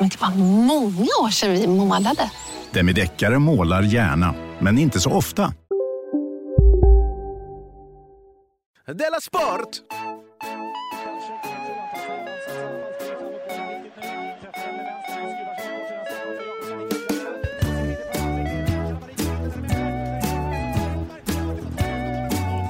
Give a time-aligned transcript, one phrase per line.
[0.00, 0.30] Men det var
[0.64, 2.30] många år sedan vi målade.
[2.70, 5.52] Demideckare målar gärna, men inte så ofta.
[8.86, 9.68] Della Sport!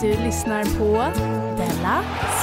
[0.00, 0.92] Du lyssnar på
[1.56, 2.02] Della
[2.38, 2.39] Sport.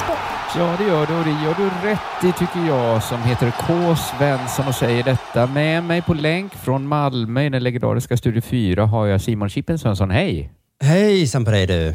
[0.56, 3.96] Ja, det gör du och det gör du rätt i tycker jag som heter K.
[3.96, 5.46] Svensson och säger detta.
[5.46, 9.78] Med mig på länk från Malmö i den legendariska Studio 4 har jag Simon Chippen
[9.78, 10.10] Svensson.
[10.10, 10.52] Hej!
[10.80, 11.94] Hejsan på dig du.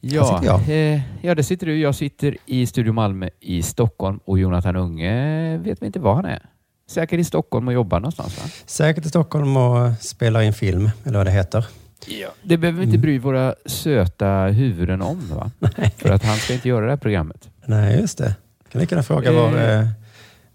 [0.00, 1.80] Ja, eh, ja, det sitter du.
[1.80, 6.24] Jag sitter i Studio Malmö i Stockholm och Jonathan Unge vet vi inte var han
[6.24, 6.42] är.
[6.90, 8.44] Säkert i Stockholm och jobbar någonstans va?
[8.66, 11.66] Säkert i Stockholm och spelar in film, eller vad det heter.
[12.08, 12.28] Ja.
[12.42, 15.50] Det behöver vi inte bry våra söta huvuden om va?
[15.96, 17.48] För att han ska inte göra det här programmet.
[17.66, 18.34] Nej, just det.
[18.72, 19.80] Kan lika gärna fråga var, Eh.
[19.80, 19.86] eh,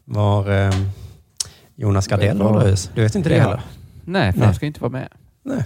[0.06, 0.74] var eh,
[1.76, 2.90] Jonas Gardell håller hus.
[2.96, 3.44] Du vet inte det Ja.
[3.44, 3.62] heller?
[4.06, 4.46] Nej, för Nej.
[4.46, 5.08] han ska inte vara med.
[5.44, 5.66] Nej.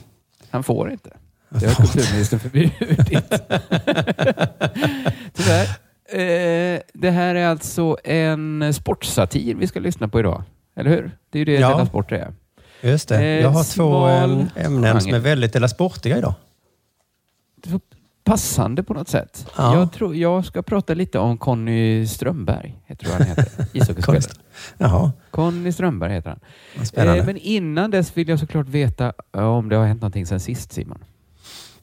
[0.49, 1.09] Han får inte.
[1.49, 2.73] Det har kulturministern förbjudit.
[5.33, 5.67] Tyvärr.
[6.11, 10.43] Eh, det här är alltså en sportsatir vi ska lyssna på idag.
[10.75, 11.11] Eller hur?
[11.29, 11.69] Det är ju det Ja.
[11.69, 12.33] Della Sport är.
[12.81, 13.15] Just det.
[13.17, 16.33] Eh, Jag har två eh, ämnen som är väldigt Della Sportiga idag.
[17.63, 17.81] Det var
[18.23, 19.47] passande på något sätt.
[19.57, 19.75] Ja.
[19.79, 23.45] Jag, tror, jag ska prata lite om Conny Strömberg, heter han heter?
[24.77, 26.39] Jaha, Conny Strömberg heter han.
[27.19, 30.39] Eh, men innan dess vill jag såklart veta eh, om det har hänt någonting sen
[30.39, 31.03] sist Simon.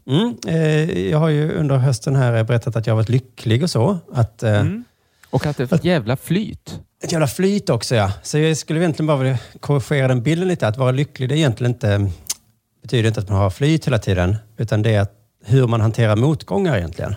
[0.07, 3.71] Mm, eh, jag har ju under hösten här berättat att jag har varit lycklig och
[3.71, 3.99] så.
[4.13, 4.85] Att, eh, Mm.
[5.31, 6.81] Och att det är ett jävla flyt.
[7.05, 8.13] Ett jävla flyt också ja.
[8.23, 10.69] Så jag skulle egentligen bara vilja korrigera den bilden lite.
[10.69, 12.11] Att vara lycklig det är egentligen inte,
[12.83, 14.37] betyder inte att man har flyt hela tiden.
[14.57, 15.07] Utan det är
[15.45, 17.15] hur man hanterar motgångar egentligen.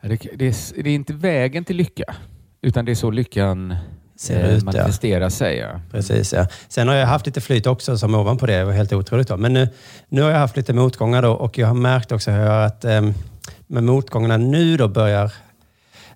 [0.00, 2.14] Ja, Det, det, är, det är inte vägen till lycka,
[2.62, 3.76] utan det är så lyckan
[4.18, 4.64] Ser eh, ut, ja.
[4.64, 5.56] manifesterar sig.
[5.56, 5.80] Ja.
[5.90, 6.46] Precis ja.
[6.68, 8.58] Sen har jag haft lite flyt också som ovanpå det.
[8.58, 9.28] Det var helt otroligt.
[9.28, 9.36] Då.
[9.36, 9.68] Men nu,
[10.08, 13.10] nu har jag haft lite motgångar då och jag har märkt också att eh,
[13.66, 15.32] med motgångarna nu då börjar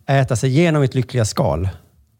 [0.07, 1.69] äta sig igenom mitt lyckliga skal.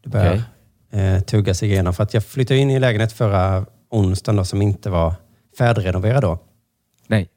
[0.03, 0.43] Det börjar
[0.91, 1.93] eh, tugga sig igenom.
[1.93, 5.13] För att jag flyttade in i en lägenhet förra onsdagen då, som inte var
[5.57, 6.39] färdigrenoverad då.
[7.07, 7.29] Nej.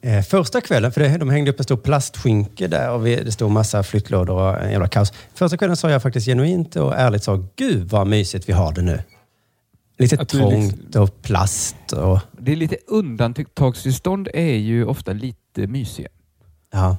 [0.00, 3.32] Eh, första kvällen, för det, de hängde upp en stor plastskynke där och vi, det
[3.32, 5.12] stod massa flyttlådor och en jävla kaos.
[5.34, 8.82] Första kvällen sa jag faktiskt genuint och ärligt så, gud vad mysigt vi har det
[8.82, 9.02] nu.
[9.98, 15.12] Lite Att du trångt liksom- och plast och Det är lite undantagstillstånd är ju ofta
[15.12, 16.08] lite mysiga.
[16.72, 16.96] ja.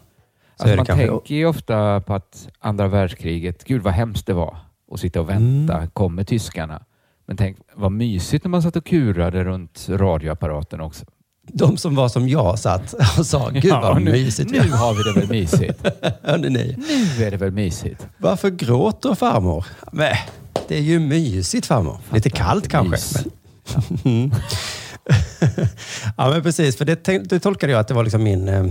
[0.58, 1.08] Så Alltså man kanske.
[1.08, 4.58] tänker ju ofta på att andra världskriget, gud vad hemskt det var
[4.92, 5.90] att sitta och vänta, Mm.
[5.90, 6.82] kommer tyskarna?
[7.28, 11.06] Men tänk vad mysigt när man satt och kurade runt radioapparaten också.
[11.54, 14.94] De som var som jag satt och sa, gud vad nu, mysigt Nu har.
[14.94, 15.86] vi det väl mysigt.
[16.24, 16.76] Hörde ni?
[17.18, 18.08] Nu är det väl mysigt.
[18.18, 19.66] Varför gråter farmor?
[19.92, 20.14] Men,
[20.68, 21.98] det är ju mysigt farmor.
[22.14, 23.20] Lite kallt kanske.
[24.04, 24.32] Men.
[26.18, 26.78] ja, men precis.
[26.78, 28.66] För det, det tolkade jag att det var liksom min, eh,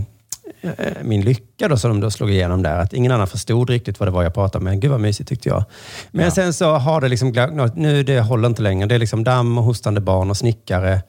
[1.02, 2.78] min lycka då, som de då slog igenom där.
[2.78, 4.64] Att ingen annan förstod riktigt vad det var jag pratade om.
[4.64, 5.64] Men gud vad mysigt tyckte jag.
[6.10, 6.30] Men Ja.
[6.30, 7.28] sen så har det liksom.
[7.74, 8.86] Nu det håller inte längre.
[8.88, 11.02] Det är liksom damm och hostande barn och snickare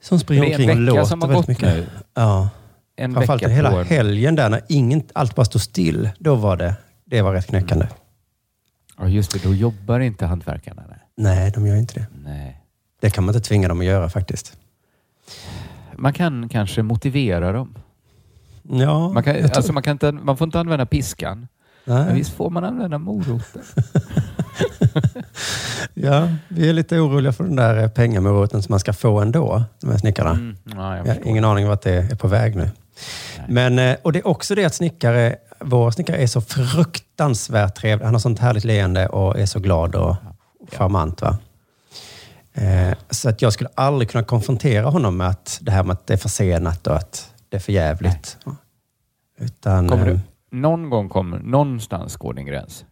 [0.00, 1.76] som springer omkring och låter som har väldigt gått mycket.
[1.76, 1.86] nu.
[2.14, 2.48] Ja.
[2.96, 3.86] En Framförallt vecka hela en...
[3.86, 6.10] helgen där när ingen, allt bara stod still.
[6.18, 6.74] Då var det,
[7.04, 7.86] det var rätt knäckande.
[8.98, 9.42] Ja, just det.
[9.42, 10.82] Då jobbar inte hantverkarna.
[10.88, 10.98] Nej.
[11.16, 12.06] Nej, de gör inte det.
[12.24, 12.60] nej.
[13.00, 14.52] Det kan man inte tvinga dem att göra faktiskt.
[15.96, 17.74] Man kan kanske motivera dem.
[18.70, 21.48] Ja, Man, kan, tror- alltså man, kan inte, man får inte använda piskan.
[21.84, 22.14] Men nej.
[22.14, 23.62] visst får man använda moroten?
[25.94, 29.90] Ja, vi är lite oroliga för den där pengamoroten som man ska få ändå, de
[29.90, 30.30] här snickarna.
[30.30, 30.56] Mm.
[30.64, 32.70] Ja, jag Jag ingen aning vart det är på väg nu.
[33.48, 38.04] Men, eh, och det är också det att snickare, vår snickare är så fruktansvärt trevlig.
[38.04, 40.16] Han har sånt härligt leende och är så glad och
[40.72, 41.22] charmant.
[41.22, 41.38] Va?
[42.54, 46.06] Eh, så att jag skulle aldrig kunna konfrontera honom med att det här med att
[46.06, 48.38] det är försenat och att det är för jävligt.
[49.38, 50.20] Utan, Kommer eh, du,
[50.56, 52.84] någon gång kommer, någonstans går din gräns.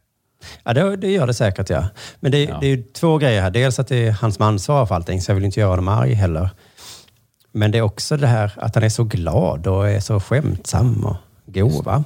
[0.63, 1.89] Ja, det, det gör det säkert, ja.
[2.21, 2.59] Men det, Ja.
[2.61, 3.51] det är ju två grejer här.
[3.51, 5.89] Dels att det är han som ansvarar för allting, så jag vill inte göra honom
[5.89, 6.51] arg heller.
[7.53, 11.05] Men det är också det här att han är så glad och är så skämtsam
[11.05, 11.17] och
[11.47, 11.85] god.
[11.85, 12.05] Va?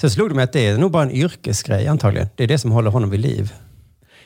[0.00, 2.28] Så slog det mig att det är nog bara en yrkesgrej antagligen.
[2.34, 3.52] Det är det som håller honom vid liv.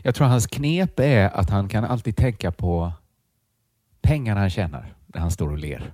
[0.02, 2.92] Jag tror hans knep är att han kan alltid tänka på
[4.02, 5.92] pengarna han tjänar när han står och ler.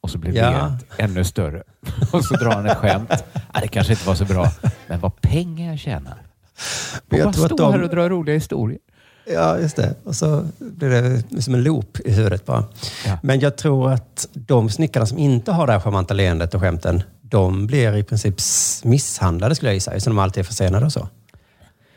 [0.00, 0.78] Och så blir Ja.
[0.96, 1.62] ännu större.
[2.12, 3.10] Och så drar han ett skämt.
[3.54, 4.50] Ja, det kanske inte var så bra,
[4.86, 6.22] men vad pengar jag tjänar.
[7.10, 8.78] Och jag bara stå de- här och dra roliga historier.
[9.34, 9.94] Ja, just det.
[10.04, 12.64] Och så blir det som en loop i huvudet bara.
[13.06, 13.18] Ja.
[13.22, 17.02] Men jag tror att de snickarna som inte har det här charmanta leendet och skämten,
[17.22, 18.34] de blir i princip
[18.84, 21.08] misshandlade skulle jag gissa, så de alltid är försenade och så.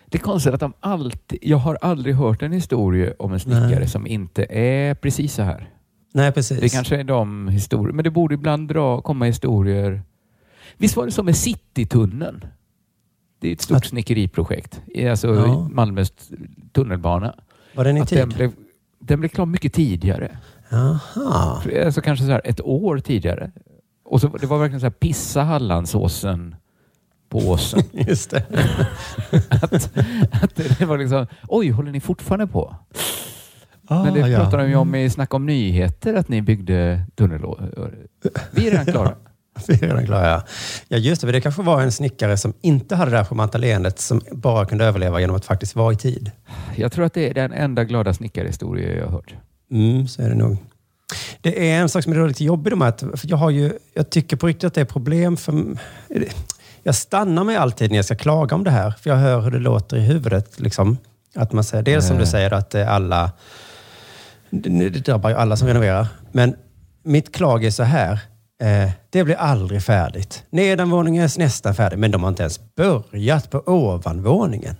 [0.06, 1.40] Det är konstigt att de alltid...
[1.42, 3.88] Jag har aldrig hört en historia om en snickare Nej.
[3.90, 5.70] som inte är precis så här.
[6.16, 6.60] Nej, precis.
[6.60, 10.02] Det kanske är de historier, men det borde ibland dra, komma historier.
[10.78, 12.46] Visst var det som med Citytunneln?
[13.40, 14.82] Det är ett stort Att- snickeriprojekt.
[15.10, 15.68] Alltså Ja.
[15.72, 16.14] Malmös
[16.72, 17.36] tunnelbana.
[17.76, 18.18] Var den i Att tid?
[18.18, 18.52] den, blev,
[19.00, 20.38] den blev klar mycket tidigare.
[20.70, 21.62] Jaha.
[21.86, 23.52] Alltså kanske så här ett år tidigare.
[24.06, 26.56] Och så, det var verkligen så här pissa Hallandsåsen
[27.30, 27.84] på åsen.
[28.08, 28.46] Just det.
[29.50, 29.74] att,
[30.44, 32.76] att det var liksom, oj, håller ni fortfarande på?
[33.88, 34.40] Ah, Men det ja.
[34.40, 37.42] pratade de ju om i Snack om nyheter, att ni byggde tunnel.
[38.52, 39.14] Vi är redan klara.
[39.68, 40.44] Vi är redan klara, ja.
[40.88, 41.32] Ja, just det.
[41.32, 44.86] Det kanske var en snickare som inte hade det här charmanta leendet som bara kunde
[44.86, 46.32] överleva genom att faktiskt vara i tid.
[46.76, 49.34] Jag tror att det är den enda glada snickarhistoria jag har hört.
[49.72, 50.58] Mm, så är det nog.
[51.42, 54.10] Det är en sak som är lite jobbig här, att- för jag har ju, jag
[54.10, 55.64] tycker på riktigt att det är problem för...
[56.84, 59.52] Jag stannar mig alltid när jag ska klaga om det här, för jag hör hur
[59.52, 60.60] det låter i huvudet.
[60.60, 60.98] Liksom.
[61.36, 62.30] Att man säger, dels som du Eh.
[62.30, 63.32] säger att är alla...
[64.62, 66.08] Det drabbar ju alla som renoverar.
[66.32, 66.56] Men
[67.04, 68.12] mitt klag är så här.
[68.62, 70.44] Eh, det blir aldrig färdigt.
[70.50, 74.76] Nedanvåningen är nästan färdig, men de har inte ens börjat på ovanvåningen.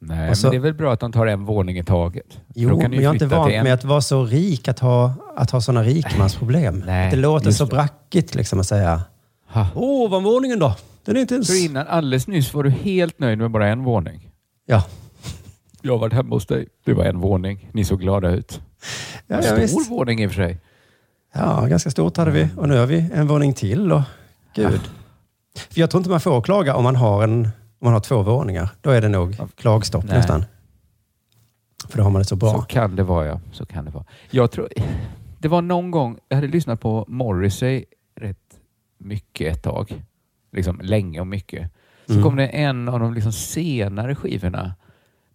[0.00, 2.26] Nej, så- men det är väl bra att de tar en våning i taget.
[2.54, 5.60] Jo, men jag är inte van med att vara så rik, att ha, att ha
[5.60, 6.82] sådana rikemansproblem.
[6.86, 7.70] Nej, det låter så det.
[7.70, 9.02] brackigt liksom att säga.
[9.48, 9.66] Ha.
[9.74, 10.74] Ovanvåningen då?
[11.04, 11.46] Den är inte ens...
[11.48, 14.28] För innan, alldeles nyss var du helt nöjd med bara en våning.
[14.66, 14.84] Ja,
[15.82, 16.68] Jag har varit hemma hos dig.
[16.84, 17.68] Det var en våning.
[17.72, 18.60] Ni såg glada ut.
[19.26, 19.90] ja, En ja, stor visst.
[19.90, 20.58] våning i och för sig.
[21.34, 22.48] ja, ganska stort hade vi.
[22.56, 23.92] Och nu har vi en våning till.
[23.92, 24.02] Och,
[24.54, 24.80] gud.
[25.70, 27.50] För jag tror inte man får klaga om man har, en, om
[27.80, 28.68] man har två våningar.
[28.80, 30.16] Då är det nog klagstopp Nej.
[30.16, 30.44] nästan.
[31.88, 32.52] För då har man det så bra.
[32.54, 33.40] Så kan det vara, ja.
[33.52, 34.04] Så kan det vara.
[34.30, 34.68] Jag tror,
[35.38, 37.84] det var någon gång, jag hade lyssnat på Morrissey
[38.20, 38.38] rätt
[38.98, 40.02] mycket ett tag.
[40.52, 41.70] Liksom länge och mycket.
[42.06, 42.24] Så Mm.
[42.24, 44.74] kom det en av de liksom senare skivorna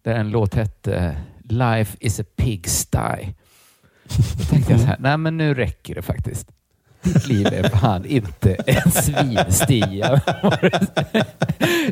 [0.08, 3.32] där en låt hette Life is a pigsty.
[4.38, 6.48] Då tänkte jag så här, nej men nu räcker det faktiskt.
[7.02, 10.20] Ditt liv är fan inte en svinstia.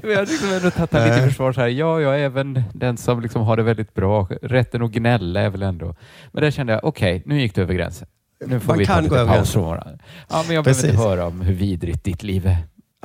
[0.03, 1.53] Jag har liksom ändå tagit lite försvar.
[1.53, 4.29] Så här, ja, jag är även den som liksom har det väldigt bra.
[4.43, 5.95] Rätten att gnälla är väl ändå...
[6.33, 8.09] Men där kände jag, okej, nu gick du över gränsen.
[8.47, 9.99] Nu får Man vi ta kan lite gå paus från varandra.
[10.29, 11.01] Ja, men jag behöver inte Precis.
[11.01, 12.57] höra om hur vidrigt ditt liv är.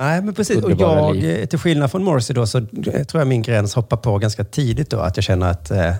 [0.02, 0.64] Nej, men precis.
[0.64, 1.40] Och jag, liv.
[1.40, 4.44] eh, till skillnad från Morrissey då, så eh, tror jag min gräns hoppar på ganska
[4.44, 5.00] tidigt då.
[5.00, 5.94] Att jag känner att eh,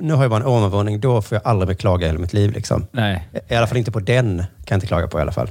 [0.00, 2.32] nu har jag bara en ovanvåning, då får jag aldrig mer klaga i hela mitt
[2.32, 2.52] liv.
[2.52, 2.86] Liksom.
[2.92, 3.28] Nej.
[3.48, 5.50] I alla fall inte på den, kan jag inte klaga på i alla fall.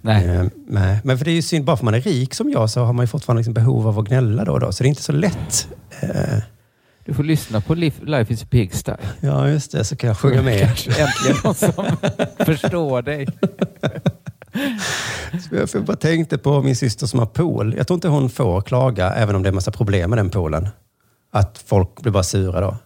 [0.00, 0.26] Nej.
[0.28, 0.98] Eh, nej.
[1.04, 2.92] Men för det är ju synd, bara för man är rik som jag så har
[2.92, 4.72] man ju fortfarande liksom behov av att gnälla då och då.
[4.72, 5.68] Så det är inte så lätt.
[6.00, 6.38] Eh,
[7.04, 8.92] Du får lyssna på Life, is a pigsty.
[9.20, 9.84] ja, just det.
[9.84, 10.62] Så kan jag sjunga med.
[10.62, 11.72] Äntligen någon som
[12.46, 13.26] förstår dig.
[15.72, 17.74] Jag bara tänkte på min syster som har pool.
[17.76, 20.68] Jag tror inte hon får klaga, även om det är massa problem med den poolen.
[21.32, 22.76] Att folk blir bara sura då.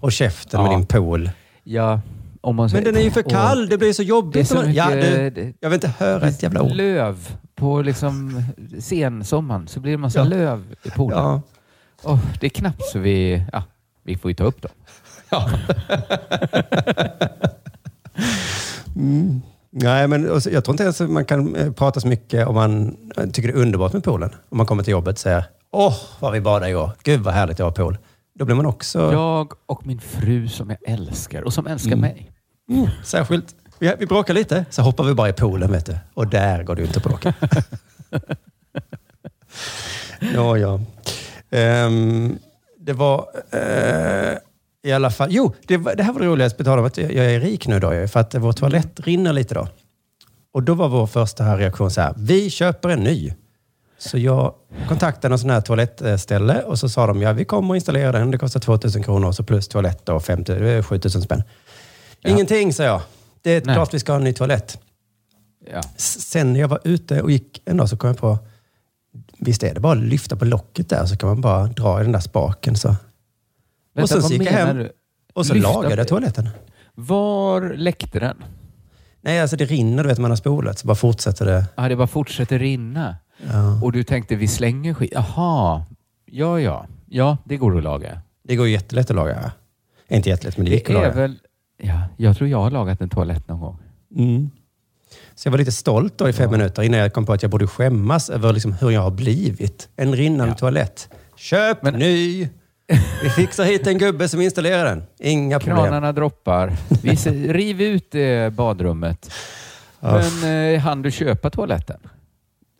[0.00, 0.76] Och käften med Ja.
[0.76, 1.30] din pool.
[1.64, 2.00] Ja,
[2.40, 3.68] om man Men säger- den är ju för kall.
[3.68, 4.32] Det blir så jobbigt.
[4.32, 6.72] Det är så man- ja, mycket- du, jag vill inte höra ett jävla ord.
[6.72, 8.42] Löv på liksom
[8.80, 10.24] sensommaren så blir det massa Ja.
[10.24, 11.18] löv i poolen.
[11.18, 11.42] Ja.
[12.02, 13.44] Åh, det är knappt så vi...
[13.52, 13.62] Ja,
[14.02, 14.70] vi får ju ta upp dem.
[18.96, 19.42] Mm.
[19.76, 22.46] Nej, men och så- jag tror inte ens att man kan eh, prata så mycket
[22.46, 24.30] om man eh, tycker det är underbart med poolen.
[24.48, 26.90] Om man kommer till jobbet och säger Åh, vad vi badade igår.
[27.02, 27.98] Gud vad härligt jag har pool.
[28.38, 32.00] Då blir man också Jag och min fru som jag älskar och som älskar Mm.
[32.00, 32.30] mig.
[32.70, 33.54] mm, särskilt.
[33.78, 35.96] Vi, vi bråkar lite, så hoppar vi bara i poolen vet du.
[36.14, 37.34] Och där går det inte att bråka.
[40.34, 40.80] ja, ja.
[41.50, 42.38] Ehm,
[42.78, 44.38] det var eh,
[44.84, 45.28] i alla fall...
[45.30, 46.58] Jo, det, det här var det roligaste.
[46.58, 49.54] På tal om att jag är rik nu då, för att vår toalett rinner lite
[49.54, 49.68] då.
[50.52, 52.14] Och då var vår första här reaktion så här.
[52.16, 53.32] Vi köper en ny.
[53.98, 54.54] Så jag
[54.88, 58.30] kontaktade en sån här toalettställe och så sa de, ja vi kommer att installera den.
[58.30, 61.42] Det kostar 2000 kronor och så plus toalett och 50, det är 7000 spänn.
[62.24, 63.00] Ingenting, sa jag.
[63.42, 63.74] Det är Nej.
[63.74, 64.78] klart vi ska ha en ny toalett.
[65.72, 65.80] Ja.
[65.96, 68.38] Sen när jag var ute och gick en dag så kom jag på,
[69.38, 72.02] visst är det bara att lyfta på locket där så kan man bara dra i
[72.02, 72.76] den där spaken.
[72.76, 72.96] Så.
[74.02, 74.92] Och sen så gick jag hem du?
[75.34, 76.48] och så Lyfta lagade jag toaletten.
[76.94, 78.36] Var läckte den?
[79.20, 81.64] Nej, alltså det rinner du vet man har spolat så bara fortsätter det.
[81.74, 83.16] Ah, det bara fortsätter rinna.
[83.52, 83.80] Ja.
[83.82, 85.10] Och du tänkte vi slänger skit.
[85.14, 85.84] Jaha,
[86.26, 86.86] ja ja.
[87.08, 88.20] Ja, det går att laga.
[88.42, 89.52] Det går jättelätt att laga.
[90.08, 91.14] Inte jättelätt, men det gick Det att är laga.
[91.20, 91.38] väl...
[91.82, 93.78] Ja, jag tror jag har lagat en toalett någon gång.
[94.16, 94.50] Mm.
[95.34, 97.50] Så jag var lite stolt då i fem minuter innan jag kom på att jag
[97.50, 99.88] borde skämmas över liksom hur jag har blivit.
[99.96, 100.58] En rinnande Ja.
[100.58, 101.08] toalett.
[101.36, 102.48] Köp Men- ny!
[103.22, 105.02] Vi fixar hit en gubbe som installerar den.
[105.18, 105.76] Inga problem.
[105.76, 106.72] Kranarna droppar.
[107.02, 107.16] Vi
[107.52, 109.32] riv ut det badrummet.
[110.00, 112.00] Men eh, hann du köpa toaletten?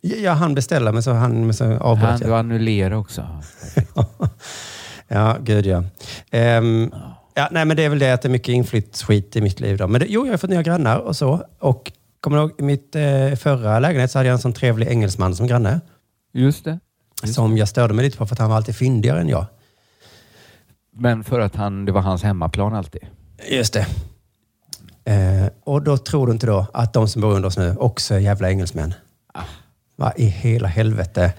[0.01, 2.29] Jag hann beställa men så han men så avbröt Han jag.
[2.29, 3.27] du annullera också?
[5.07, 5.83] Ja, gud ja.
[6.31, 6.91] Ehm,
[7.33, 7.47] ja.
[7.51, 9.77] Nej, men det är väl det att det är mycket inflytt skit i mitt liv.
[9.77, 9.87] Då.
[9.87, 11.45] Men det, jo, jag har fått nya grannar och så.
[11.59, 14.87] Och kommer du ihåg, i mitt eh, förra lägenhet så hade jag en sån trevlig
[14.87, 15.81] engelsman som granne.
[16.33, 16.79] Just det.
[17.23, 19.45] Som jag störde mig lite på för att han var alltid fyndigare än jag.
[20.97, 23.01] Men för att han, det var hans hemmaplan alltid.
[23.51, 23.87] Just det.
[25.05, 28.15] Eh, och då tror du inte då att de som bor under oss nu också
[28.15, 28.93] är jävla engelsmän?
[29.95, 31.33] Vad i hela helvete?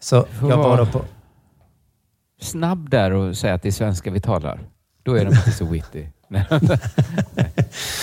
[0.00, 1.04] Så Får jag var då på...
[2.40, 4.60] Snabb där och säga att det är svenska vi talar.
[5.02, 6.06] Då är de inte så witty.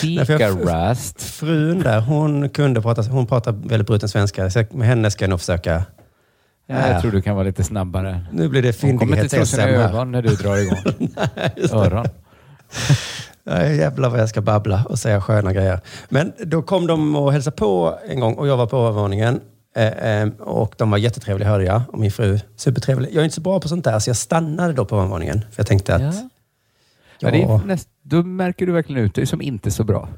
[0.02, 1.22] Fika-rast.
[1.22, 4.50] Frun där, hon kunde prata, hon pratar väldigt bruten svenska.
[4.50, 5.86] Så med henne ska jag nog försöka...
[6.68, 8.26] Ja, jag tror du kan vara lite snabbare.
[8.32, 11.10] Nu blir det Hon kommer inte tro sina ögon när du drar igång.
[11.82, 12.06] Öron.
[13.44, 15.80] Nej, jävlar vad jag ska babbla och säga sköna grejer.
[16.10, 19.40] Men då kom de och hälsade på en gång och jag var på övervåningen.
[19.76, 21.82] Eh, eh, och de var jättetrevliga hörde jag.
[21.88, 23.10] Och min fru supertrevlig.
[23.10, 25.42] Jag är inte så bra på sånt där så jag stannade då på övervåningen.
[25.42, 26.02] För jag tänkte att...
[26.02, 26.30] Ja.
[27.20, 30.10] Ja, är näst, då märker du verkligen ut dig som inte så bra.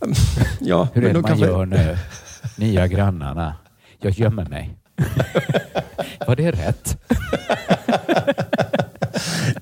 [0.60, 1.96] ja, Hur är det man kanske- gör nu?
[2.56, 3.54] Nya grannarna.
[3.98, 4.76] Jag gömmer mig.
[6.26, 6.96] Var det rätt?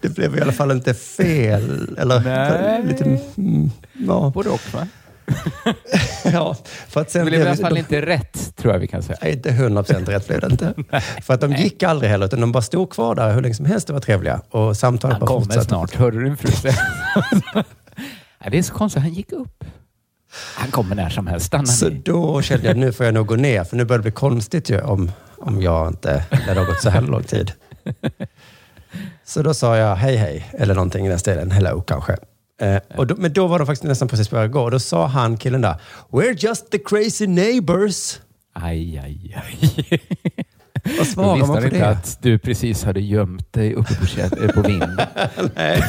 [0.00, 1.96] Det blev i alla fall inte fel.
[1.98, 2.82] Eller Nej.
[2.84, 3.04] lite...
[3.36, 4.30] Mm, ja.
[4.34, 4.86] Både och va?
[6.32, 6.56] ja,
[6.88, 9.02] för att Det sen blev i alla de- fall inte rätt, tror jag vi kan
[9.02, 9.18] säga.
[9.22, 10.74] Nej, inte 100 procent rätt blev det inte.
[11.22, 13.66] För att de gick aldrig heller, utan de bara stod kvar där hur länge som
[13.66, 14.40] helst och var trevliga.
[14.50, 15.66] Och samtalet Han bara kommer fortsatte.
[15.68, 15.94] snart.
[15.94, 16.74] Hörde du din fru säga?
[18.50, 19.02] Det är så konstigt.
[19.02, 19.64] Han gick upp.
[20.54, 21.46] Han kommer när som helst.
[21.46, 22.02] Stanna Så ni.
[22.04, 24.70] då kände jag nu får jag nog gå ner, för nu börjar det bli konstigt
[24.70, 27.52] ju om, om jag inte, när det har gått så här lång tid.
[29.24, 31.50] Så då sa jag hej hej, eller någonting i den stilen.
[31.50, 32.16] Hello kanske.
[32.60, 34.70] Eh, och då, men då var de faktiskt nästan precis på väg att gå.
[34.70, 35.76] Då sa han, killen där,
[36.10, 38.20] We're just the crazy neighbors.
[38.52, 40.00] Aj, aj, aj.
[40.98, 41.88] Vad svarar visste man han på inte det?
[41.88, 44.82] att du precis hade gömt dig uppe på, eh, på vind.
[45.56, 45.82] Nej,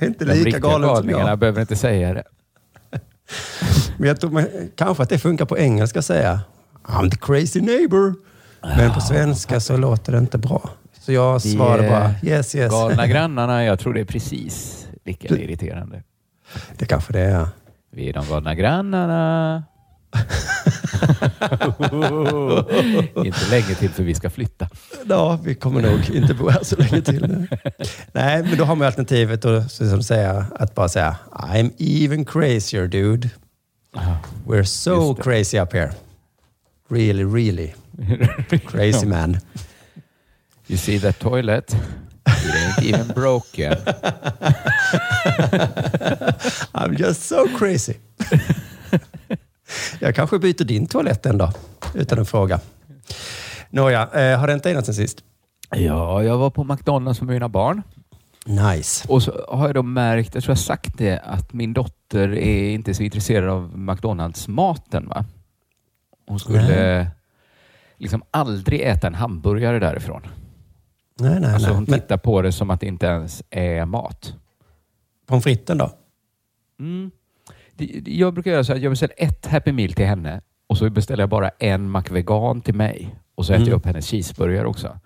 [0.02, 1.38] inte De lika riktiga galen som galningarna jag.
[1.38, 2.22] behöver inte säga det.
[3.96, 6.40] Men jag tror men, kanske att det funkar på engelska att säga
[6.84, 8.14] I'm the crazy neighbor.
[8.62, 10.70] Men på svenska så låter det inte bra.
[11.00, 12.70] Så jag Vi svarade bara yes, yes.
[12.70, 16.02] Galna grannarna, jag tror det är precis lika irriterande.
[16.78, 17.48] Det kanske det är.
[17.90, 19.64] Vi är de galna grannarna.
[23.24, 24.68] inte länge till för vi ska flytta.
[25.08, 27.48] Ja, vi kommer nog inte bo här så länge till nu.
[28.12, 32.86] Nej, men då har man alternativet att som säga, att bara säga I'm even crazier
[32.86, 33.30] dude.
[34.46, 35.92] We're so crazy up here.
[36.88, 37.74] Really, really
[38.66, 39.38] crazy man.
[40.66, 41.76] You see that toilet?
[42.26, 43.72] It ain't even broken.
[46.74, 47.96] I'm just so crazy.
[50.00, 51.52] Jag kanske byter din toalett en dag,
[51.94, 52.60] utan en fråga.
[53.70, 55.24] Nåja, eh, har det inte ägnat sen sist?
[55.70, 57.82] Ja, jag var på McDonalds med mina barn.
[58.46, 59.08] Nice.
[59.08, 62.70] Och så har jag då märkt, jag tror jag sagt det, att min dotter är
[62.70, 65.08] inte så intresserad av McDonalds-maten.
[65.08, 65.24] Va?
[66.26, 66.62] Hon skulle
[66.94, 67.06] Nej.
[67.96, 70.22] liksom aldrig äta en hamburgare därifrån.
[71.20, 71.74] Nej, nej, Alltså nej.
[71.76, 74.34] hon Men tittar på det som att det inte ens är mat.
[75.26, 75.90] pommes fritesen då?
[76.80, 77.10] Mm.
[78.06, 81.22] Jag brukar göra så att jag beställer ett Happy Meal till henne och så beställer
[81.22, 83.14] jag bara en McVegan till mig.
[83.34, 83.70] Och så äter Mm.
[83.70, 84.98] jag upp hennes cheeseburgare också.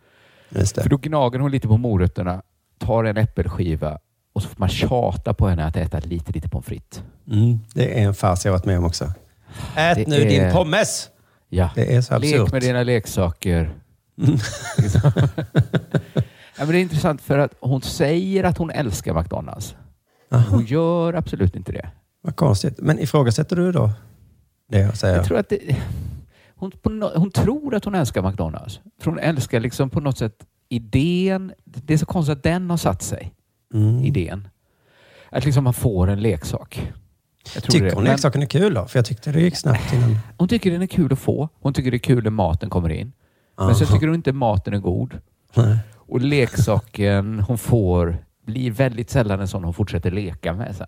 [0.83, 2.43] För då gnager hon lite på morötterna,
[2.79, 3.99] tar en äppelskiva
[4.33, 7.03] och så får man tjata på henne att äta lite, lite pommes frites.
[7.31, 9.05] Mm, det är en fars jag varit med om också.
[9.77, 11.09] Ät Det nu är- din pommes!
[11.49, 11.71] Ja.
[11.75, 12.41] Det är så absurt.
[12.41, 13.71] Lek med dina leksaker.
[16.59, 19.75] Ja, men det är intressant för att hon säger att hon älskar McDonalds.
[20.31, 21.91] Aha, Hon gör absolut inte det.
[22.23, 22.79] Vad konstigt.
[22.79, 23.91] Men ifrågasätter du då
[24.69, 25.17] det jag säger?
[25.17, 25.77] Jag tror att det,
[26.55, 28.81] hon, no, hon tror att hon älskar McDonalds.
[29.01, 31.53] För hon älskar liksom på något sätt idén.
[31.65, 33.33] Det är så konstigt att den har satt sig.
[33.75, 34.05] Mm.
[34.05, 34.49] Idén.
[35.31, 36.93] Att liksom man får en leksak.
[37.45, 38.87] Tycker hon leksaken är kul då?
[38.87, 40.19] För jag tyckte det gick snabbt innan.
[40.39, 41.49] Hon tycker den är kul att få.
[41.61, 43.13] Hon tycker det är kul när maten kommer in.
[43.57, 43.95] Men sen Aha.
[43.95, 45.21] tycker hon inte maten är god.
[45.55, 45.79] Nej.
[45.95, 50.87] Och leksaken hon får blir väldigt sällan en sån hon fortsätter leka med sen.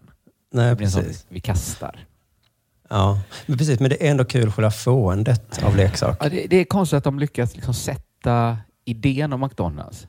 [0.54, 1.26] Nej, en sån precis.
[1.28, 2.06] vi kastar.
[2.88, 3.80] Ja, men precis.
[3.80, 6.16] Men det är ändå kul själva fåendet av leksak.
[6.20, 10.06] Ja, det, det är konstigt att de lyckas liksom sätta idén om McDonalds.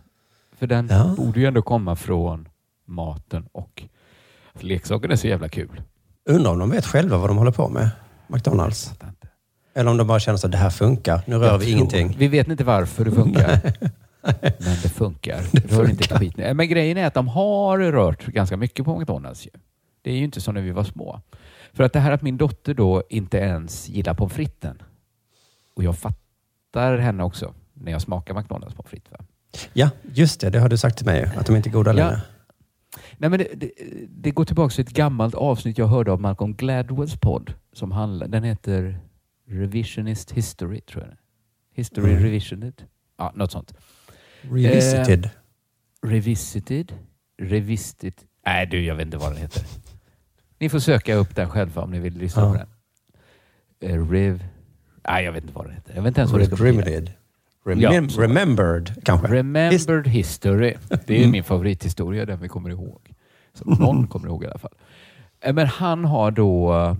[0.57, 1.13] För den Ja.
[1.17, 2.47] borde ju ändå komma från
[2.87, 3.83] maten och
[4.59, 5.81] leksaken är så jävla kul.
[6.29, 7.89] Undrar om de vet själva vad de håller på med,
[8.27, 8.91] McDonalds.
[9.73, 11.21] Eller om de bara känner att det här funkar.
[11.27, 12.15] Nu rör Jag vi tror- ingenting.
[12.19, 13.59] Vi vet inte varför det funkar.
[14.59, 15.41] Men det funkar.
[15.51, 16.19] Det rör inte funkar.
[16.19, 16.37] skit.
[16.37, 19.47] Men grejen är att de har rört ganska mycket på McDonalds.
[20.05, 21.21] Det är ju inte som när vi var små.
[21.73, 24.81] För att det här att min dotter då inte ens gillar pommes fritesen.
[25.73, 29.13] Och jag fattar henne också när jag smakar McDonalds pommes frites.
[29.73, 30.49] Ja, just det.
[30.49, 31.23] Det har du sagt till mig.
[31.37, 31.93] Att de inte är goda Ja.
[31.95, 32.21] längre.
[33.17, 33.71] Nej, men det, det,
[34.09, 37.53] det går tillbaka till ett gammalt avsnitt jag hörde av Malcolm Gladwells podd.
[37.73, 38.99] Som handlar, den heter
[39.47, 41.17] Revisionist History, tror jag.
[41.73, 42.23] History Mm.
[42.23, 42.83] Revisioned.
[43.17, 43.73] Ja, något sånt.
[44.41, 45.29] Revisited.
[46.01, 46.93] Revisited?
[47.41, 48.13] Revisited?
[48.45, 49.63] Nej du, jag vet inte vad den heter.
[50.59, 52.51] Ni får söka upp den själva om ni vill lyssna Ja.
[52.51, 52.67] på den.
[53.91, 54.43] Eh, Rev...
[55.09, 55.95] Nej, jag vet inte vad den heter.
[55.95, 56.65] Jag vet inte ens vad det ska.
[56.65, 57.11] Remedied.
[57.65, 58.21] Ja, Remem- så.
[58.21, 59.27] remembered, kanske.
[59.27, 60.73] Remembered History.
[61.05, 61.31] Det är Mm.
[61.31, 63.13] min favorithistoria, den vi kommer ihåg.
[63.53, 64.73] Som någon kommer ihåg i alla fall.
[65.41, 66.73] Eh, Men han har då...
[66.73, 66.95] eh,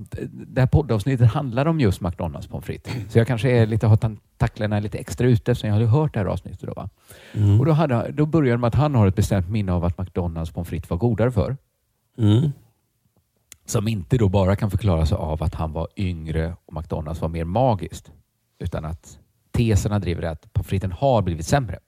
[0.48, 2.94] Det här poddavsnittet handlar om just McDonalds pommes frites.
[3.10, 6.20] Så jag kanske är lite, har tentaklerna lite extra ute eftersom jag hade hört det
[6.20, 6.62] här avsnittet.
[6.62, 6.90] Då, va?
[7.34, 7.60] Mm.
[7.60, 9.98] Och då, hade, då börjar det med att han har ett bestämt minne av att
[9.98, 11.58] McDonalds pommes frites var godare för.
[12.18, 12.52] Mm.
[13.66, 17.46] Som inte då bara kan förklaras av att han var yngre och McDonalds var mer
[17.46, 18.12] magiskt.
[18.60, 19.20] Utan att
[19.52, 21.80] teserna driver att pommes fritesen har blivit sämre.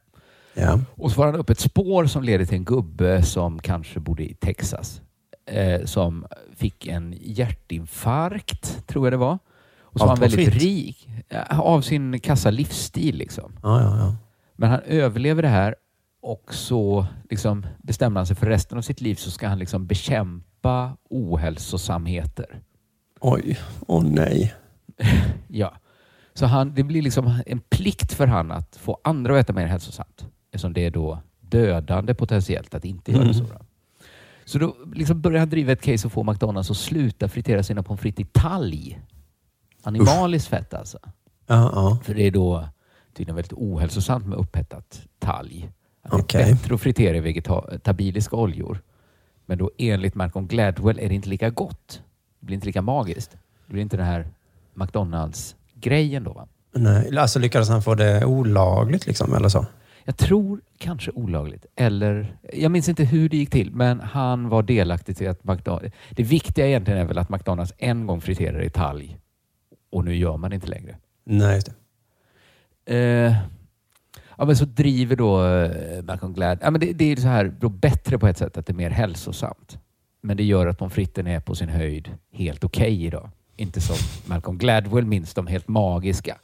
[0.53, 0.79] Ja.
[0.95, 4.23] Och så får han upp ett spår som leder till en gubbe som kanske bodde
[4.23, 5.01] i Texas.
[5.45, 9.39] Eh, som fick en hjärtinfarkt, tror jag det var.
[9.81, 10.63] Och så Av var han väldigt frites?
[10.63, 11.09] rik.
[11.29, 13.59] eh, Av sin kassa livsstil liksom.
[13.63, 14.15] Ja, ja.
[14.55, 15.75] Men han överlever det här
[16.21, 19.87] och så liksom bestämmer han sig för resten av sitt liv så ska han liksom
[19.87, 20.43] bekämpa
[21.09, 22.61] ohälsosamheter.
[23.19, 23.59] Oj.
[23.87, 24.53] Åh nej.
[25.47, 25.73] Ja.
[26.33, 29.65] Så han, det blir liksom en plikt för han att få andra att äta mer
[29.67, 30.27] hälsosamt.
[30.51, 33.33] Eftersom det är då dödande potentiellt att inte göra Mm.
[33.33, 33.43] så.
[33.43, 33.59] Då.
[34.45, 37.83] Så då liksom börjar han driva ett case och få McDonalds att sluta fritera sina
[37.83, 39.01] pommes frites i talg.
[39.83, 40.99] Animaliskt fett alltså.
[41.47, 41.99] Ja, ja.
[42.03, 42.67] För det är då
[43.13, 45.69] tydligen väldigt ohälsosamt med upphettat talg.
[46.01, 46.41] Att Det Okej.
[46.41, 48.79] är bättre att fritera i vegetabiliska oljor.
[49.49, 52.01] Men då enligt Malcolm Gladwell är det inte lika gott.
[52.39, 53.31] Det blir inte lika magiskt.
[53.67, 54.27] Det blir inte den här
[54.73, 56.33] McDonalds-grejen då.
[56.33, 56.47] Va?
[56.75, 57.17] Nej.
[57.17, 59.65] Alltså lyckades han få det olagligt liksom, eller så?
[60.03, 61.65] Jag tror kanske olagligt.
[61.75, 65.95] Eller, jag minns inte hur det gick till, men han var delaktig till att McDonalds...
[66.11, 69.17] Det viktiga egentligen är väl att McDonalds en gång friterade i talg
[69.91, 70.97] och nu gör man det inte längre.
[71.23, 71.71] Nej, just
[72.85, 73.25] det.
[73.25, 73.35] Eh,
[74.37, 76.59] ja, men så driver då eh, Malcolm Glad...
[76.61, 78.75] Ja, men det, det är så här då bättre på ett sätt att det är
[78.75, 79.79] mer hälsosamt.
[80.21, 83.29] Men det gör att pommes fritesen är på sin höjd helt okej idag.
[83.55, 83.95] Inte som
[84.25, 86.37] Malcolm Gladwell minns de helt magiska.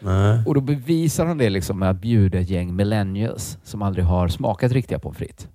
[0.00, 0.42] Nej.
[0.46, 4.28] Och då bevisar han det liksom med att bjuda ett gäng millennials som aldrig har
[4.28, 5.48] smakat riktiga pommes frites.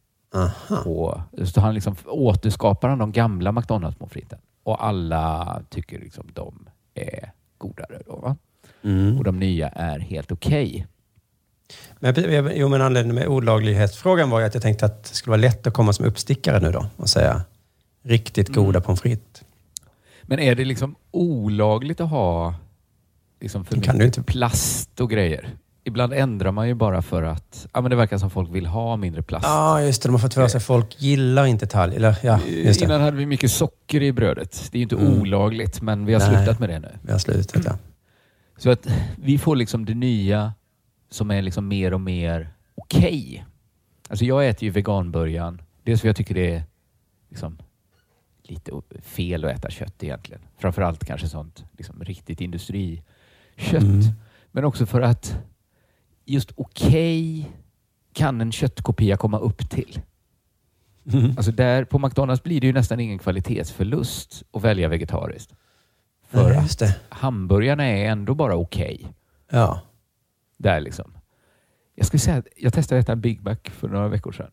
[0.85, 4.39] Och så han liksom återskapar han de gamla McDonalds pommes fritesen.
[4.63, 8.01] Och alla tycker liksom de är godare.
[8.05, 8.35] Då?
[8.83, 9.17] Mm.
[9.17, 10.87] Och de nya är helt okej.
[11.99, 12.13] Men,
[12.55, 15.67] jo, men anledningen med olaglighetsfrågan var ju att jag tänkte att det skulle vara lätt
[15.67, 17.41] att komma som uppstickare nu då och säga
[18.03, 18.63] riktigt Mm.
[18.65, 19.43] goda pommes frites.
[20.23, 22.55] Men är det liksom olagligt att ha
[23.41, 24.23] liksom för kan du inte.
[24.23, 25.49] plast och grejer?
[25.85, 28.97] Ibland ändrar man ju bara för att ja, men det verkar som folk vill ha
[28.97, 29.45] mindre plast.
[29.45, 30.09] Ja, just det.
[30.09, 31.95] De har fått för sig att folk gillar inte talg.
[31.95, 32.85] Eller, ja, just det.
[32.85, 34.69] Innan hade vi mycket socker i brödet.
[34.71, 35.21] Det är ju inte Mm.
[35.21, 36.29] olagligt, men vi har Nej.
[36.37, 36.89] slutat med det nu.
[37.01, 37.77] Vi har slutat, ja.
[38.57, 40.53] Så att vi får liksom det nya
[41.13, 43.45] som är liksom mer och mer okej.
[44.09, 45.61] Alltså jag äter ju veganburgaren.
[45.83, 46.63] Dels för jag tycker det är
[47.29, 47.57] liksom
[48.43, 48.71] lite
[49.01, 50.41] fel att äta kött egentligen.
[50.57, 53.73] Framförallt kanske sånt liksom riktigt industrikött.
[53.73, 54.01] Mm.
[54.51, 55.37] Men också för att
[56.25, 57.51] just okej
[58.13, 60.01] kan en köttkopia komma upp till.
[61.13, 61.31] Mm.
[61.37, 65.53] Alltså där på McDonalds blir det ju nästan ingen kvalitetsförlust att välja vegetariskt.
[66.27, 69.13] För Nej, att hamburgarna är ändå bara okej.
[69.51, 69.81] Ja.
[70.57, 71.17] Där liksom.
[71.95, 74.51] Jag skulle säga att jag testade att äta en Big Mac för några veckor sedan.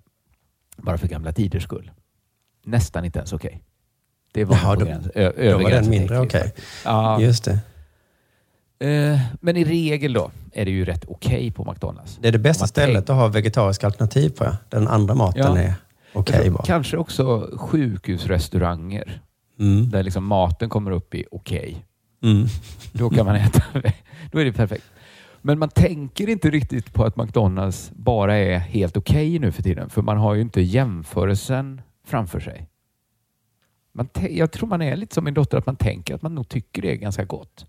[0.76, 1.90] Bara för gamla tiders skull.
[2.64, 3.62] Nästan inte ens okej.
[4.32, 6.42] Det var Jaha, då- gräns, ö, Då var den mindre okej.
[6.42, 6.66] faktiskt.
[6.84, 7.58] Ja, Just det.
[8.86, 12.18] Eh, men i regel då är det ju rätt okej på McDonalds.
[12.22, 14.56] Det är det bästa stället att ha vegetariska alternativ på.
[14.68, 15.58] Den andra maten Ja.
[15.58, 15.74] är
[16.12, 16.62] okej tror bara.
[16.64, 19.20] Kanske också sjukhusrestauranger
[19.58, 19.90] Mm.
[19.90, 21.86] där liksom maten kommer upp i okej.
[22.22, 22.46] Mm.
[22.92, 23.62] Då kan man äta.
[24.32, 24.84] Då är det perfekt.
[25.42, 29.90] Men man tänker inte riktigt på att McDonalds bara är helt okej nu för tiden.
[29.90, 32.68] För man har ju inte jämförelsen framför sig.
[33.92, 36.48] Man jag tror man är lite som min dotter, att man tänker att man nog
[36.48, 37.66] tycker det är ganska gott.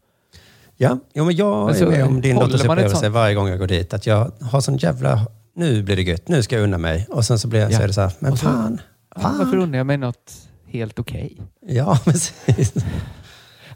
[0.78, 3.48] Ja, jo, men jag Men så är med om din dotters upplevelse sånt- varje gång
[3.48, 3.94] jag går dit.
[3.94, 5.28] Att jag har sån jävla...
[5.56, 6.28] Nu blir det gött.
[6.28, 7.08] Nu ska jag unna mig.
[7.10, 7.84] Och sen så blir jag, så Ja.
[7.84, 8.82] är det så här, men så- fan.
[9.16, 9.38] Ja, fan.
[9.38, 10.34] varför undrar jag mig något
[10.68, 11.38] helt okej?
[11.68, 12.74] Ja, precis.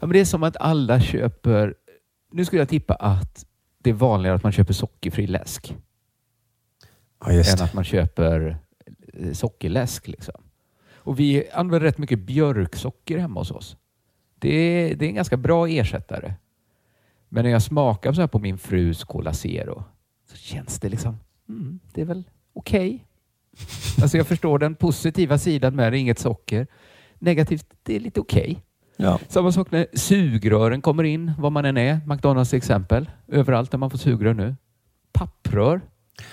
[0.00, 1.74] men det är som att alla köper...
[2.32, 3.44] Nu skulle jag tippa att
[3.86, 5.76] det är vanligare att man köper sockerfri läsk
[7.20, 8.58] Ja, just än att man köper
[9.12, 10.08] eh, sockerläsk.
[10.08, 10.34] Liksom.
[10.94, 13.76] Och vi använder rätt mycket björksocker hemma hos oss.
[14.38, 16.34] Det är, det är en ganska bra ersättare.
[17.28, 19.84] Men när jag smakar så här på min frus Cola Zero
[20.30, 21.18] så känns det liksom,
[21.48, 23.06] mm, det är väl okej.
[24.02, 26.66] Alltså jag förstår den positiva sidan med det, inget socker.
[27.18, 28.62] Negativt, det är lite okej.
[28.96, 29.18] Ja.
[29.28, 32.00] Samma sak när sugrören kommer in, var man än är.
[32.06, 33.10] McDonalds exempel.
[33.28, 34.56] Överallt där man får sugrör nu.
[35.12, 35.80] Papprör.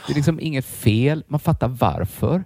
[0.08, 1.23] Det är liksom inget fel.
[1.28, 2.43] Man fattar varför.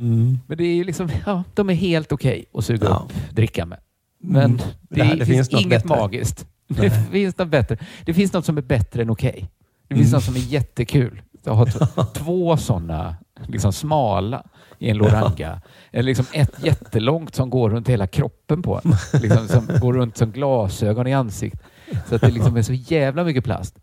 [0.00, 0.38] Mm.
[0.46, 3.06] Men det är ju liksom, ja, de är helt okej att suga Ja.
[3.06, 3.78] upp dricka med.
[4.20, 4.56] Men Mm.
[4.56, 5.88] det, Det här- det finns, finns inget bättre.
[6.00, 6.46] magiskt.
[6.68, 6.80] Nej.
[6.88, 7.78] Det finns något bättre.
[8.04, 9.50] Det finns något som är bättre än okej.
[9.88, 10.16] Det finns Mm.
[10.16, 11.22] något som är jättekul.
[11.44, 11.66] Jag har
[12.14, 14.42] två sådana liksom smala
[14.82, 15.60] i en Loranga.
[15.90, 19.20] Eller liksom ett jättelångt som går runt hela kroppen på en.
[19.22, 21.60] Liksom som går runt som glasögon i ansiktet.
[22.08, 23.78] Så att det liksom är så jävla mycket plast.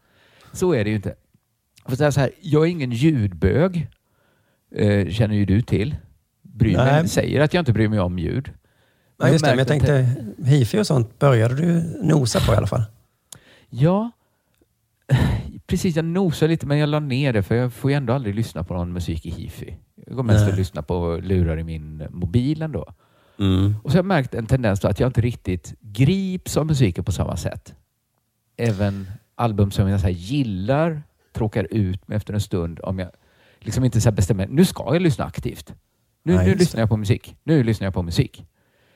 [0.54, 1.16] Så är det ju inte.
[1.86, 3.88] För så här, så här, jag är ingen ljudbög.
[4.76, 5.96] Eh, känner ju du till.
[6.42, 8.52] Bryr mig, säger att jag inte bryr mig om ljud.
[9.20, 12.56] Ja, just det, men jag att- tänkte, hifi och sånt började du nosa på i
[12.56, 12.84] alla fall.
[13.70, 14.12] Ja,
[15.68, 15.96] precis.
[15.96, 18.64] Jag nosade lite men jag la ner det för jag får ju ändå aldrig lyssna
[18.64, 19.76] på någon musik i hifi.
[20.10, 20.52] Jag går mest Nej.
[20.52, 22.94] att lyssna på lurar i min mobil ändå.
[23.40, 23.76] Mm.
[23.84, 27.12] Och så har jag märkt en tendens att jag inte riktigt grips av musiken på
[27.12, 27.76] samma sätt.
[28.58, 33.10] Även album som jag så här gillar tråkar ut mig efter en stund om jag
[33.60, 35.74] liksom inte så bestämmer nu ska jag lyssna aktivt.
[36.24, 37.36] Nu, Nej, nu lyssnar jag på musik.
[37.44, 38.46] Nu lyssnar jag på musik.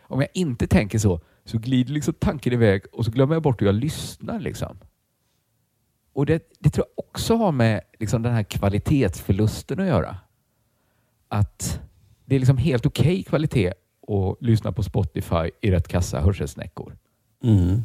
[0.02, 3.62] Om jag inte tänker så så glider liksom tanken iväg och så glömmer jag bort
[3.62, 4.39] hur jag lyssnar.
[4.39, 4.78] Liksom.
[6.13, 10.17] Och det, det tror jag också har med liksom den här kvalitetsförlusten att göra.
[11.34, 11.82] Att
[12.26, 13.74] det är liksom helt okej kvalitet
[14.08, 16.98] att lyssna på Spotify i rätt kassa hörselsnäckor.
[17.43, 17.82] Mm.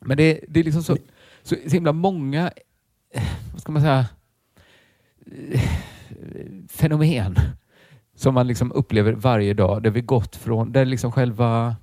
[0.00, 0.96] Men det, det är liksom så,
[1.42, 2.52] så, så himla många,
[3.52, 4.06] vad ska man säga,
[6.68, 7.36] fenomen
[8.14, 11.76] som man liksom upplever varje dag där vi gått från, där liksom själva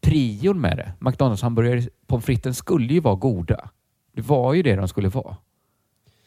[0.00, 0.92] prion med det.
[0.98, 3.70] McDonalds hamburgare, pommes fritesen skulle ju vara goda.
[4.12, 5.36] Det var ju det de skulle vara.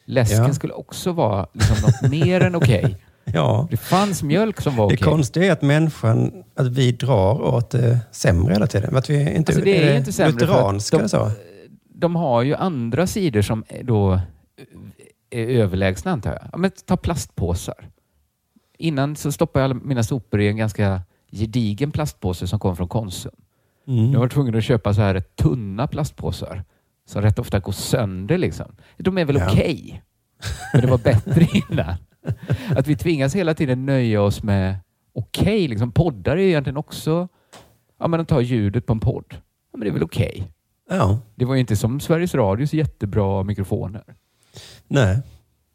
[0.06, 0.54] Läsken Ja.
[0.54, 2.98] skulle också vara liksom något mer än okej.
[3.34, 3.68] Ja.
[3.72, 5.08] Det fanns mjölk som var Det okej.
[5.08, 8.96] konstiga är att människan, att vi drar åt det sämre hela tiden.
[8.96, 11.32] Att vi inte, Alltså, det är ju inte sämre för att lutheranska de- eller så.
[11.90, 14.20] de har ju andra sidor som är då
[15.30, 16.42] är överlägsna antar jag.
[16.52, 17.88] Ja, men ta plastpåsar.
[18.78, 22.88] Innan så stoppade jag alla mina sopor i en ganska gedigen plastpåse som kom från
[22.88, 23.32] Konsum.
[23.88, 24.12] Mm.
[24.12, 26.64] Jag var tvungen att köpa så här tunna plastpåsar
[27.06, 28.38] som rätt ofta går sönder.
[28.38, 28.76] Liksom.
[28.98, 29.52] De är väl Ja.
[29.52, 30.04] okej,
[30.74, 31.96] men det var bättre innan.
[32.76, 34.76] Att vi tvingas hela tiden nöja oss med
[35.14, 35.68] okej.
[35.68, 35.92] liksom.
[35.92, 37.28] Poddar är egentligen också...
[38.00, 39.26] Ja, men de tar ljudet på en podd.
[39.32, 39.38] Ja,
[39.72, 40.52] men det är väl okej.
[40.90, 44.04] Ja, Det var ju inte som Sveriges Radios jättebra mikrofoner.
[44.88, 45.22] nej.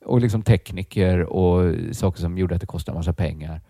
[0.04, 3.60] Och liksom tekniker och saker som gjorde att det kostade massa pengar.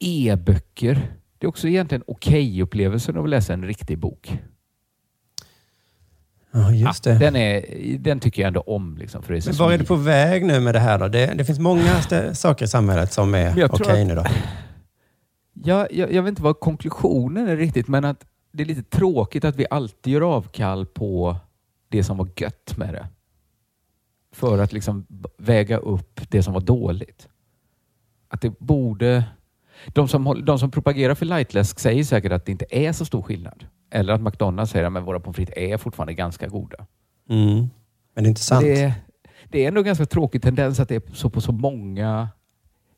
[0.00, 0.94] E-böcker.
[1.38, 4.40] Det är också egentligen okej-upplevelsen av att läsa en riktig bok.
[6.50, 7.18] Ja, just det.
[7.18, 7.64] Den, är,
[7.98, 8.96] den tycker jag ändå om.
[8.98, 10.98] Liksom, för det är så Men var är du på väg nu med det här
[10.98, 11.08] då?
[11.08, 12.02] Det, det finns många
[12.34, 14.24] saker i samhället som är okej att- nu då.
[15.52, 19.44] jag, jag, jag vet inte vad konklusionen är riktigt, men att det är lite tråkigt
[19.44, 21.36] att vi alltid gör avkall på
[21.88, 23.06] det som var gött med det.
[24.34, 25.06] För att liksom
[25.38, 27.28] väga upp det som var dåligt.
[28.28, 29.24] Att det borde...
[29.86, 33.22] De som, de som propagerar för lightläsk säger säkert att det inte är så stor
[33.22, 33.64] skillnad.
[33.90, 36.86] Eller att McDonalds säger att våra pommes frites är fortfarande ganska goda.
[37.30, 37.56] Mm.
[38.14, 38.64] Men det är inte sant.
[38.64, 38.94] Det
[39.50, 42.28] det är ändå ganska tråkig tendens att det är så på så många...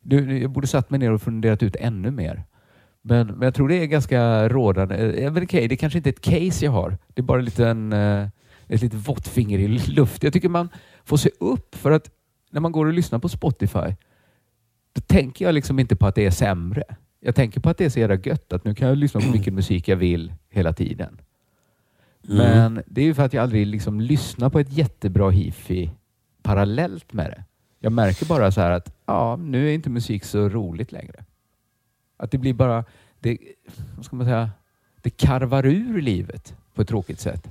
[0.01, 2.43] Nu, nu- jag borde satt mig ner och funderat ut ännu mer.
[3.01, 4.95] Men, men jag tror det är ganska rådande.
[5.23, 6.97] Eh, Men okej, det kanske inte är ett case jag har.
[7.07, 8.27] Det är bara en liten, eh,
[8.67, 10.23] ett litet vått finger i luft.
[10.23, 10.69] Jag tycker man
[11.03, 12.09] får se upp för att
[12.51, 13.95] när man går och lyssnar på Spotify
[14.93, 16.83] då tänker jag liksom inte på att det är sämre.
[17.23, 19.27] Jag tänker på att det är så jävla gött att nu kan jag lyssna på
[19.31, 21.21] vilken musik jag vill hela tiden.
[22.21, 25.91] Men det är ju för att jag aldrig liksom lyssnar på ett jättebra hifi
[26.41, 27.43] parallellt med det.
[27.79, 31.25] Jag märker bara så här att ja, nu är inte musik så roligt längre.
[32.17, 32.85] Att det blir bara,
[33.19, 33.37] det,
[33.95, 34.49] vad ska man säga,
[35.01, 37.47] det karvar ur livet på ett tråkigt sätt.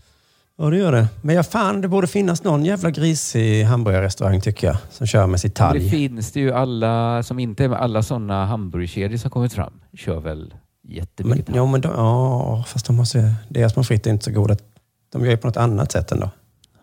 [0.62, 1.08] Ja, det gör det.
[1.22, 5.40] Men jag fan, det borde finnas någon jävla grisig hamburgarrestaurang tycker jag, som kör med
[5.40, 5.90] sitt Men det talg.
[5.90, 10.20] finns det ju alla som inte är med, alla sådana hamburgerkedjor som kommit fram kör
[10.20, 11.54] väl Men, jättemycket.
[11.56, 14.56] ja, men de, ja, fast de måste, deras pommes frites är inte så goda.
[15.12, 16.30] De gör ju på något annat sätt ändå.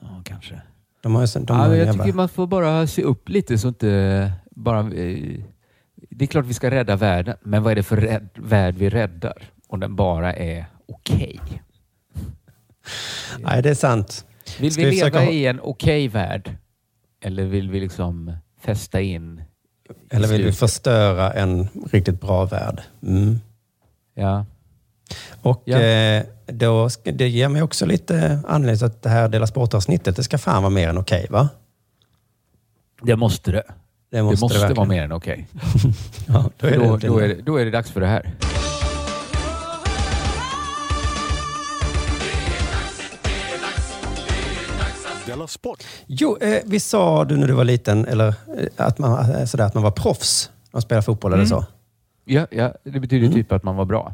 [0.02, 0.62] Ja, kanske.
[1.02, 3.58] De har de Ja, har men jag jävla- tycker man får bara se upp lite
[3.58, 4.80] så inte bara...
[4.80, 5.40] Eh,
[6.10, 8.90] det är klart vi ska rädda världen, men vad är det för rädd, värld vi
[8.90, 9.44] räddar?
[9.68, 11.40] Om den bara är okej.
[13.39, 14.26] Nej, det är sant.
[14.60, 16.56] Vill Ska vi vi leva i en okej värld?
[17.23, 19.41] Eller vill vi liksom fästa in?
[20.10, 22.82] Eller vill vi förstöra en riktigt bra värld?
[23.04, 23.39] Mm.
[24.15, 24.45] Ja.
[25.41, 25.78] Och Ja.
[25.82, 30.23] eh, då, det ger mig också lite anledning till att det här Dela Sport-avsnittet, det
[30.23, 31.50] ska fan vara mer än okej, va?
[33.02, 33.63] Det måste det.
[34.12, 35.47] Det måste, det måste det vara mer än okej.
[36.28, 38.34] Ja, då Då, då, då är det dags för det här.
[45.48, 45.84] Della Sport!
[46.08, 48.34] Jo, eh, vi sa du när du var liten, eller eh,
[48.76, 51.66] att man, eh, sådär, att man var proffs när man spelar fotboll eller så.
[52.26, 53.34] Ja, ja, det betyder Mm.
[53.38, 54.14] typ att man var bra.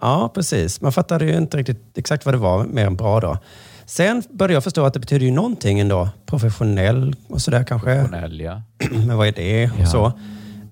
[0.00, 0.80] Ja, precis.
[0.80, 3.38] Man fattade ju inte riktigt exakt vad det var, mer än bra då.
[3.86, 6.08] Sen började jag förstå att det betyder ju någonting ändå.
[6.26, 7.86] Professionell och sådär kanske.
[7.94, 8.62] Professionell, ja.
[9.06, 9.64] Men vad är det?
[9.70, 9.86] Och Ja.
[9.86, 10.12] så.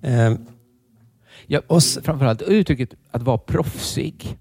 [0.03, 0.33] Eh,
[1.46, 4.38] ja Och framförallt uttrycket att vara proffsig.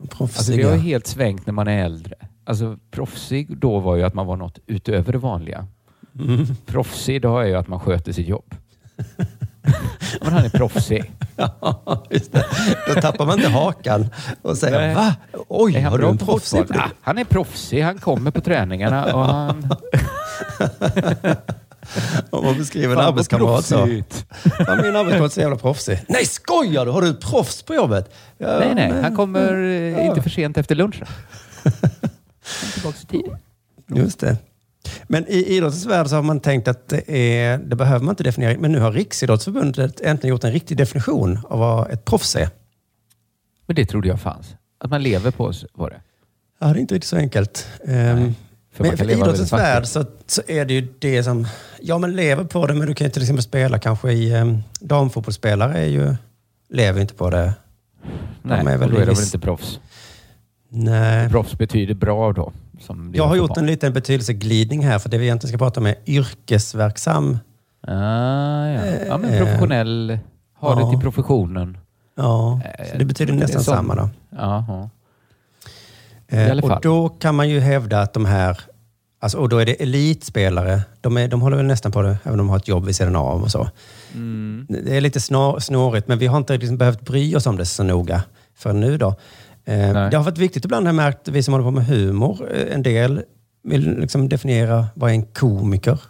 [0.00, 0.56] Alltså proffsiga.
[0.56, 2.14] det har helt svängt när man är äldre.
[2.48, 5.66] Alltså proffsig då var ju att man var något utöver det vanliga.
[6.18, 6.46] Mm.
[6.66, 8.54] Proffsig idag är ju att man sköter sitt jobb.
[10.20, 11.12] Men han är proffsig.
[11.36, 12.44] Ja, just det.
[12.86, 14.06] Då tappar man inte hakan
[14.42, 14.94] och säger Nej.
[14.94, 15.14] va?
[15.48, 16.64] Oj, Är har du en proffsig?
[16.70, 17.82] Ah, han är proffsig.
[17.82, 19.68] Han kommer på träningarna och han...
[22.30, 23.74] Om man beskriver en Fan, arbetskamrat så.
[23.74, 25.98] Ja, min arbetskamrat är så jävla proffsig.
[26.08, 26.90] Nej, skojar du?
[26.92, 28.14] Har du ett proffs på jobbet?
[28.38, 29.02] Ja, Nej, nej.
[29.02, 30.00] Han kommer eh, Ja.
[30.00, 31.06] inte för sent efter lunchen.
[32.74, 33.22] Tillbaka i.
[33.98, 34.36] Just det.
[35.06, 38.22] Men i idrottens värld så har man tänkt att det, är, det behöver man inte
[38.22, 38.58] definiera.
[38.58, 42.48] Men nu har Riksidrottsförbundet äntligen gjort en riktig definition av vad ett proffs är.
[43.66, 44.54] Men det trodde jag fanns.
[44.78, 46.00] Att man lever på s- var det.
[46.58, 47.66] Ja, det är inte riktigt så enkelt.
[47.86, 48.34] Ehm,
[48.72, 51.46] För man men för idrottens värld så, så är det ju det som...
[51.80, 54.34] Ja, men lever på det, men du kan ju till exempel spela kanske i...
[54.34, 56.14] Um, damfotbollsspelare är ju,
[56.68, 57.52] lever inte på det.
[58.42, 59.80] Nej, är och väl då är de väl inte proffs.
[60.70, 61.28] Nej.
[61.30, 62.52] Proffs betyder bra då.
[63.12, 65.86] Jag har gjort på en liten betydelseglidning här, för det vi egentligen ska prata om
[65.86, 67.38] är yrkesverksam.
[67.80, 67.92] Ah,
[68.66, 68.80] ja.
[69.08, 70.18] ja, men Eh, professionell.
[70.58, 70.84] Ha ja.
[70.84, 71.78] det till professionen.
[72.16, 74.08] Ja, Eh, så det betyder det nästan som- samma då.
[74.30, 74.90] Jaha.
[76.28, 78.60] Eh, och då kan man ju hävda att de här,
[79.20, 82.32] alltså, och då är det elitspelare, de, är, de håller väl nästan på det, även
[82.40, 83.68] om de har ett jobb vid sidan av och så.
[84.14, 84.66] Mm.
[84.68, 87.66] Det är lite snor, snårigt, men vi har inte liksom behövt bry oss om det
[87.66, 88.22] så noga
[88.56, 89.14] förrän nu då.
[89.68, 90.10] Eh, Nej.
[90.10, 92.74] det har varit viktigt ibland, har jag märkt, vi som håller på med humor, eh,
[92.74, 93.22] en del
[93.62, 96.00] vill liksom definiera vad är en komiker?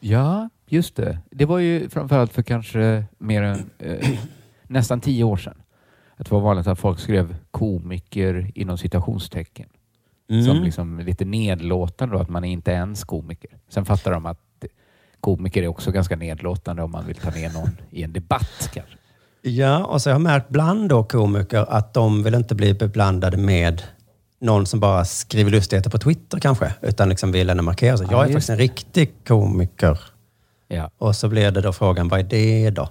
[0.00, 1.18] Ja, just det.
[1.30, 4.08] Det var ju framförallt för kanske mer än eh,
[4.62, 5.62] nästan tio år sedan.
[6.16, 9.68] Att det var vanligt att folk skrev komiker inom citationstecken.
[10.30, 10.44] Mm.
[10.44, 13.50] Som liksom lite nedlåtande då, att man är inte ens komiker.
[13.68, 14.64] Sen fattar de att
[15.20, 18.97] komiker är också ganska nedlåtande om man vill ta ner någon i en debatt kanske.
[19.48, 23.36] Ja, och så har jag märkt bland då komiker att de vill inte bli beblandade
[23.36, 23.82] med
[24.40, 28.06] någon som bara skriver lustigheter på Twitter kanske, utan liksom vill ändå markera sig.
[28.10, 30.00] Ja, jag är faktiskt en riktig komiker.
[30.68, 30.90] Ja.
[30.98, 32.88] Och så blir det då frågan, vad är det då?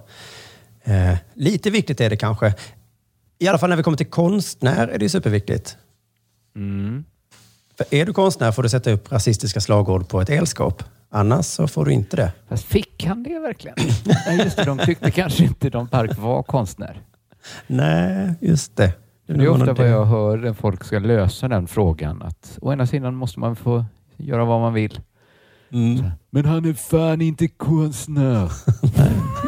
[0.84, 2.54] Eh, lite viktigt är det kanske.
[3.38, 5.76] I alla fall när vi kommer till konstnär är det ju superviktigt.
[6.56, 7.04] Mm.
[7.76, 10.82] För är du konstnär får du sätta upp rasistiska slagord på ett elskåp.
[11.10, 12.32] Annars så får du inte det.
[12.48, 13.76] Fast fick han det verkligen?
[14.26, 14.64] Nej, just det.
[14.64, 17.02] De tyckte kanske inte Don Park var konstnär.
[17.66, 18.92] Nej, just det.
[19.26, 22.22] Det är ofta vad jag hör när folk ska lösa den frågan.
[22.22, 23.84] Att å ena sidan måste man få
[24.16, 25.00] göra vad man vill.
[25.72, 26.10] Mm.
[26.30, 28.52] Men han är fan inte konstnär.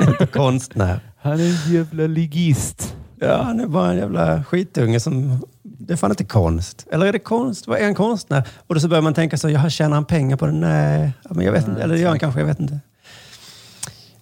[0.08, 1.00] inte konstnär.
[1.18, 2.96] Han är en jävla ligist.
[3.16, 5.42] Ja, han är bara en jävla skitunge som...
[5.82, 6.86] Det är fan inte konst.
[6.92, 7.66] Eller är det konst?
[7.66, 8.48] Vad är en konstnär?
[8.66, 10.52] Och då så börjar man tänka så, jag tjänar han pengar på det?
[10.52, 11.82] Nej, men jag vet inte.
[11.82, 12.78] Eller det gör han kanske, jag vet inte.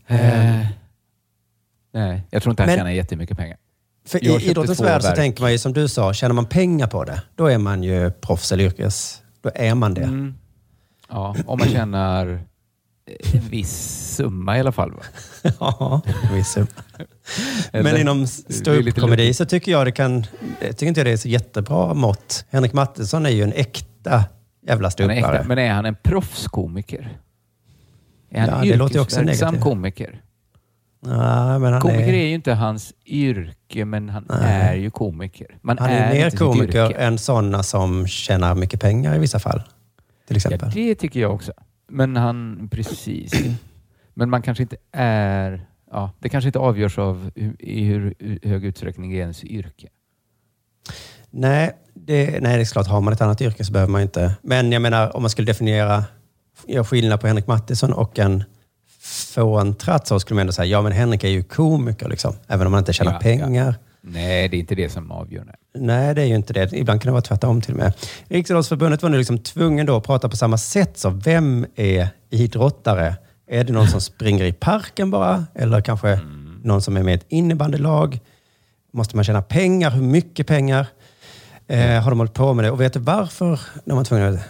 [0.07, 0.67] Eh,
[1.95, 3.57] nej, jag tror inte han Men- tjänar jättemycket pengar.
[4.07, 7.05] För i idrottens värld så tänker man ju som du sa, tjänar man pengar på
[7.05, 9.23] det, då är man ju proffs eller yrkes...
[9.41, 10.03] Då är man det.
[10.03, 10.35] Mm.
[11.09, 12.27] Ja, om man tjänar
[13.35, 14.93] en viss summa i alla fall.
[14.93, 15.03] Va?
[15.61, 16.67] Ja, en viss summa.
[17.73, 20.27] Men inom är ståuppkomedi så tycker jag det kan...
[20.61, 22.45] Jag tycker inte det är så jättebra mått.
[22.51, 24.25] Henrik Mattisson är ju en äkta
[24.67, 25.45] jävla är ståuppare.
[25.49, 27.19] men är han en proffskomiker?
[28.31, 30.23] Är han Ja, en det låter ju också yrkesverksam komiker?
[31.01, 34.69] Nej, men han Komiker är är, ju inte hans yrke, men han Nej.
[34.69, 35.59] är ju komiker.
[35.63, 39.39] Man han är mer inte sitt komiker än sådana som tjänar mycket pengar i vissa
[39.39, 39.63] fall.
[40.27, 40.71] Till Ja, exempel.
[40.71, 41.53] det tycker jag också.
[41.89, 43.33] Men han, precis.
[44.15, 45.67] Men man kanske inte är...
[45.91, 49.89] Ja, det kanske inte avgörs av i hur hög utsträckning det är ens yrke.
[51.31, 52.87] Nej, det, nej, det är klart.
[52.87, 54.35] Har man ett annat yrke så behöver man inte...
[54.43, 56.05] Men jag menar, om man skulle definiera,
[56.67, 58.45] göra skillnad på Henrik Mattisson och en
[59.35, 62.35] fåntratt så skulle man ändå säga, ja men Henrik är ju komiker liksom.
[62.47, 63.75] Även om man inte tjänar Ja, pengar.
[64.01, 65.45] Nej, det är inte det som avgör.
[65.45, 65.55] Nej.
[65.75, 66.73] Nej, det är ju inte det.
[66.73, 67.93] Ibland kan det vara tvärtom till och med.
[68.29, 70.99] Riksidrottsförbundet var nu liksom tvungen då att prata på samma sätt.
[70.99, 73.17] Så vem är idrottare?
[73.51, 75.47] Är det någon som springer i parken bara?
[75.55, 76.21] Eller kanske
[76.63, 78.21] någon som är med i ett innebandylag?
[78.93, 79.91] Måste man tjäna pengar?
[79.91, 80.87] Hur mycket pengar?
[81.67, 82.71] Eh, har de hållit på med det?
[82.71, 84.41] Och vet du varför de var tvungna att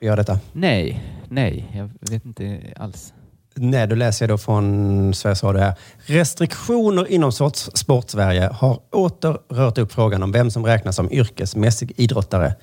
[0.00, 0.40] göra detta?
[0.52, 3.12] nej, nej, jag vet inte alls.
[3.54, 5.74] Nej, då läser jag då från Sveriges Radio här.
[5.98, 12.54] Restriktioner inom Sport-Sverige har åter rört upp frågan om vem som räknas som yrkesmässig idrottare.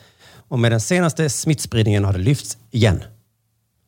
[0.47, 3.03] Och med den senaste smittspridningen har det lyfts igen.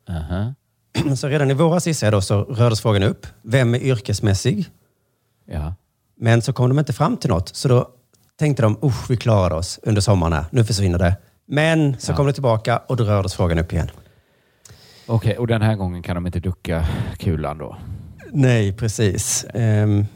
[0.08, 0.54] Aha.
[1.16, 3.26] Så redan i våras gissar jag då så rördes frågan upp.
[3.42, 4.66] Vem är yrkesmässig?
[5.46, 5.74] Ja.
[6.20, 7.48] Men så kom de inte fram till något.
[7.56, 7.88] Så då
[8.38, 10.44] tänkte de, usch vi klarade oss under sommaren här.
[10.50, 11.16] Nu försvinner det.
[11.46, 12.16] Men så Ja.
[12.16, 13.90] kom det tillbaka och då rördes frågan upp igen.
[15.06, 16.86] Okej, och den här gången kan de inte ducka
[17.18, 17.76] kulan då?
[18.32, 19.46] Nej, precis.
[19.54, 20.06] Ehm,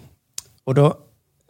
[0.65, 0.95] och då,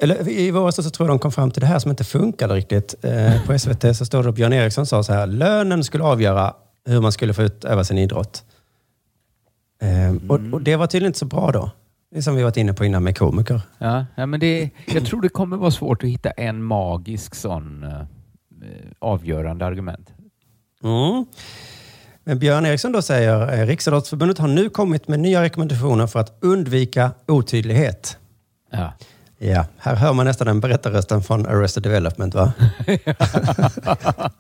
[0.03, 2.55] eller I våras så tror jag de kom fram till det här som inte funkade
[2.55, 2.95] riktigt.
[3.05, 6.55] Eh, på SVT så står det att Björn Eriksson sa så här, lönen skulle avgöra
[6.85, 8.45] hur man skulle få utöva sin idrott.
[9.83, 11.71] Ehm, och, och det var tydligen inte så bra då.
[12.11, 13.61] Det är som vi varit inne på innan med komiker.
[13.79, 17.85] Ja, ja men det, jag tror det kommer vara svårt att hitta en magisk sån
[17.85, 18.01] eh,
[18.99, 20.13] avgörande argument.
[20.83, 21.27] Mm.
[22.25, 26.39] Men Björn Eriksson då säger, eh, Riksidrottsförbundet har nu kommit med nya rekommendationer för att
[26.41, 28.19] undvika otydlighet.
[28.71, 28.93] Ja.
[29.39, 32.53] Ja, här hör man nästan den berättarrösten från Arrested Development va?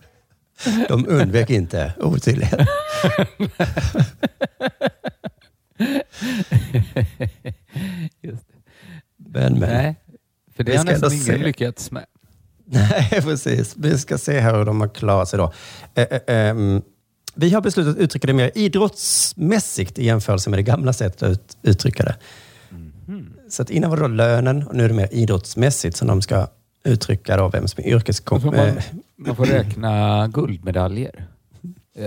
[0.88, 2.60] De undvek inte otydlighet.
[8.20, 8.54] Just det.
[9.16, 9.68] Men, men.
[9.70, 9.96] Nej,
[10.56, 11.36] för det Vi har nästan ingen se.
[11.36, 12.04] lyckats med.
[12.64, 13.74] Nej, precis.
[13.76, 15.52] Vi ska se här hur de har klarat sig då.
[15.94, 16.82] Eh, eh, ehm,
[17.34, 21.30] vi har beslutat att uttrycka det mer idrottsmässigt i jämförelse med det gamla sättet att
[21.30, 22.16] ut, uttrycka det.
[23.48, 26.22] Så att innan var det då lönen och nu är det mer idrottsmässigt som de
[26.22, 26.46] ska
[26.84, 28.40] uttrycka då vem som är yrkeskom...
[28.44, 28.74] Man, eh,
[29.16, 31.26] man får räkna guldmedaljer.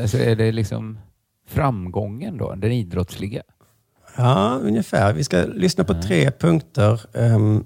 [0.02, 1.00] Alltså är det liksom
[1.48, 3.42] framgången då, den idrottsliga?
[4.18, 5.14] Ja, ungefär.
[5.14, 7.64] Vi ska lyssna på tre punkter ehm,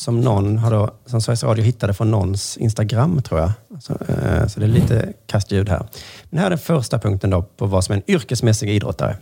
[0.00, 3.52] som någon har då, som Sveriges Radio hittade från någons Instagram, tror jag.
[3.80, 5.82] Så, eh, så det är lite kastljud här.
[6.30, 9.16] Men här är den första punkten då på vad som är en yrkesmässig idrottare.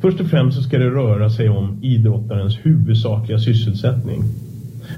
[0.00, 4.22] Först och främst så ska det röra sig om idrottarens huvudsakliga sysselsättning.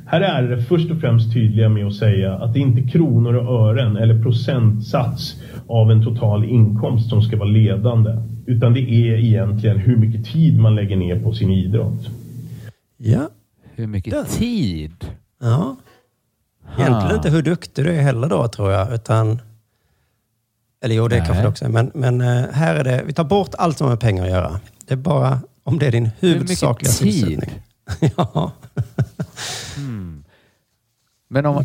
[0.06, 3.34] Här är det först och främst tydliga med att säga att det inte är kronor
[3.34, 5.34] och ören eller procentsats
[5.66, 8.10] av en total inkomst som ska vara ledande.
[8.46, 12.08] Utan det är egentligen hur mycket tid man lägger ner på sin idrott.
[12.96, 13.28] Ja.
[13.76, 15.10] Hur mycket tid?
[15.40, 15.76] ja.
[16.78, 17.14] Egentligen Ah.
[17.14, 18.94] inte hur duktig du är heller då, tror jag.
[18.94, 19.40] Utan,
[20.84, 21.26] eller jo, det Nej.
[21.26, 21.68] kanske det också är.
[21.68, 24.30] Men, men eh, här är det, vi tar bort allt som har med pengar att
[24.30, 24.60] göra.
[24.86, 27.62] Det är bara om det är din huvudsakliga sysselsättning.
[28.16, 28.52] ja.
[29.76, 30.24] Hmm.
[31.28, 31.64] Men om...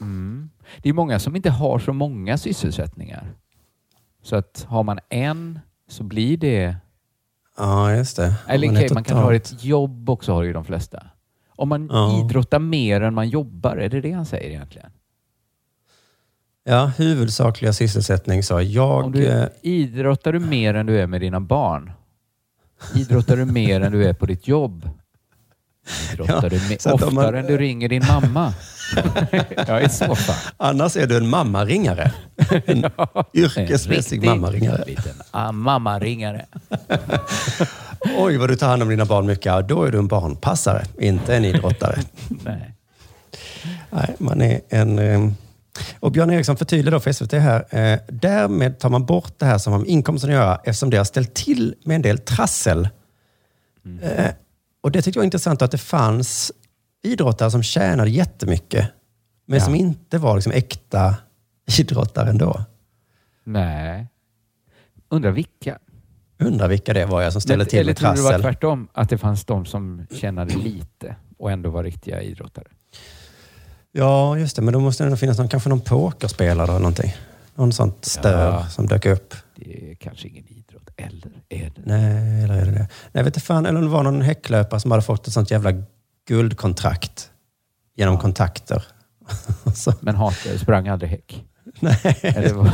[0.00, 0.50] Mm.
[0.82, 3.26] Det är många som inte har så många sysselsättningar.
[4.22, 6.76] Så att har man en så blir det...
[7.58, 8.34] ja, just det.
[8.48, 11.06] Eller man man kan ha ett jobb också, har ju de flesta.
[11.48, 12.24] Om man Ja.
[12.24, 14.90] idrottar mer än man jobbar, är det det han säger egentligen?
[16.64, 19.04] Ja, huvudsakliga sysselsättning sa jag.
[19.04, 21.92] Om du, eh, idrottar du mer än du är med dina barn?
[22.94, 24.88] Idrottar du mer än du är på ditt jobb?
[26.12, 28.54] Idrottar Ja, du om oftare man- än du ringer din mamma?
[29.66, 30.36] ja, i så fall.
[30.56, 32.12] Annars är du en mammaringare.
[32.66, 32.84] En
[33.34, 34.84] yrkesmässig riktig mammaringare.
[34.86, 36.46] Liten ah, mammaringare.
[38.18, 39.46] Oj, vad du tar hand om dina barn mycket.
[39.46, 41.98] Ja, då är du en barnpassare, inte en idrottare.
[42.28, 42.74] Nej.
[43.90, 44.98] Nej, man är en...
[44.98, 45.28] eh,
[46.00, 47.64] Och Björn Eriksson förtydligar då för SVT här.
[47.92, 50.96] eh, Därmed tar man bort det här som har med inkomsten att göra eftersom det
[50.96, 52.88] har ställt till med en del trassel.
[54.02, 54.26] Eh,
[54.82, 56.52] Och det tyckte jag var intressant att det fanns
[57.02, 58.88] idrottare som tjänade jättemycket
[59.46, 59.64] men Ja.
[59.64, 61.16] som inte var liksom äkta
[61.78, 62.64] idrottare ändå.
[63.44, 64.06] Nej.
[65.08, 65.78] Undrar vilka?
[66.38, 68.42] Undrar vilka det var jag som ställde till Eller med tror du det var trassel.
[68.42, 68.88] tvärtom?
[68.92, 72.66] Att det fanns de som tjänade lite och ändå var riktiga idrottare?
[73.92, 74.62] Ja, just det.
[74.62, 77.14] Men då måste det nog finnas någon, kanske någon pokerspelare eller någonting.
[77.54, 78.66] Någon sånt stör Ja.
[78.68, 79.34] som dök upp.
[79.56, 80.61] Det är kanske ingen idrott.
[80.96, 81.82] Eller är det?
[81.84, 82.88] Nej, eller är det det?
[83.12, 83.66] Nej, vet inte fan.
[83.66, 85.70] Eller om det var någon häcklöpare som hade fått ett sånt jävla
[86.28, 87.30] guldkontrakt
[87.96, 88.84] genom kontakter.
[89.74, 91.44] Så, Men hatade, sprang aldrig häck?
[91.80, 92.70] nej, Eller var-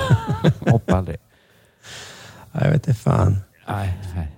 [0.70, 1.16] hoppade aldrig?
[2.52, 3.38] jag vet inte fan.
[3.68, 4.28] Nej, nej.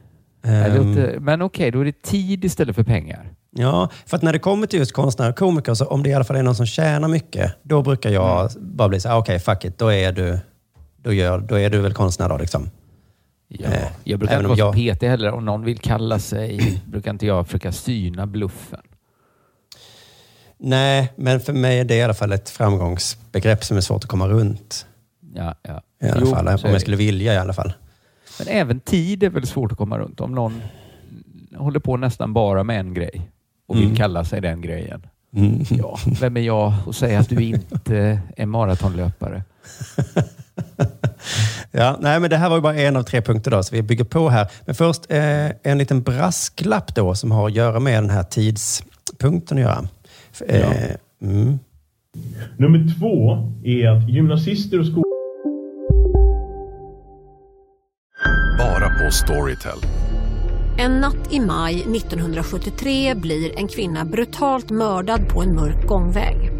[0.42, 3.30] Nej, låter- Men okej, då är det tid istället för pengar.
[3.50, 6.14] Ja, för att när det kommer till just konstnärer och komiker, så om det i
[6.14, 8.76] alla fall är någon som tjänar mycket, då brukar jag Mm.
[8.76, 10.38] bara bli så här, okej, fuck it, då är du,
[10.96, 12.70] då, gör, då är du väl konstnär då liksom.
[13.52, 13.68] Ja.
[13.68, 15.30] Eh, Jag brukar även inte vara jag- petig heller.
[15.32, 18.80] Om någon vill kalla sig, brukar inte jag försöka syna bluffen.
[20.58, 24.10] Nej, men för mig är det i alla fall ett framgångsbegrepp som är svårt att
[24.10, 24.86] komma runt.
[25.34, 25.82] Ja, ja.
[26.02, 27.72] I alla Jo, fall, om jag skulle vilja i alla fall.
[28.38, 30.20] Men även tid är väl svårt att komma runt.
[30.20, 30.62] Om någon
[31.56, 33.30] håller på nästan bara med en grej
[33.66, 33.96] och vill Mm.
[33.96, 35.06] kalla sig den grejen.
[35.36, 35.64] Mm.
[35.70, 39.42] Ja, vem är jag att säga att du inte är maratonlöpare?
[41.72, 43.82] Ja, nej, men det här var ju bara en av tre punkter då, så vi
[43.82, 44.50] bygger på här.
[44.64, 49.58] Men först eh, en liten brasklapp då som har att göra med den här tidspunkten
[49.58, 49.88] att göra.
[50.46, 50.90] Eh,
[51.22, 51.58] mm.
[52.56, 55.04] Nummer två är att gymnasister och skol...
[58.58, 59.78] Bara på Storytel.
[60.78, 66.59] En natt i maj 1973 blir en kvinna brutalt mördad på en mörk gångväg.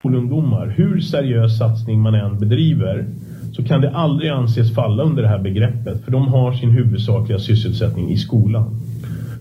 [0.00, 3.06] Skolungdomar, hur seriös satsning man än bedriver,
[3.52, 7.38] så kan det aldrig anses falla under det här begreppet, för de har sin huvudsakliga
[7.38, 8.80] sysselsättning i skolan.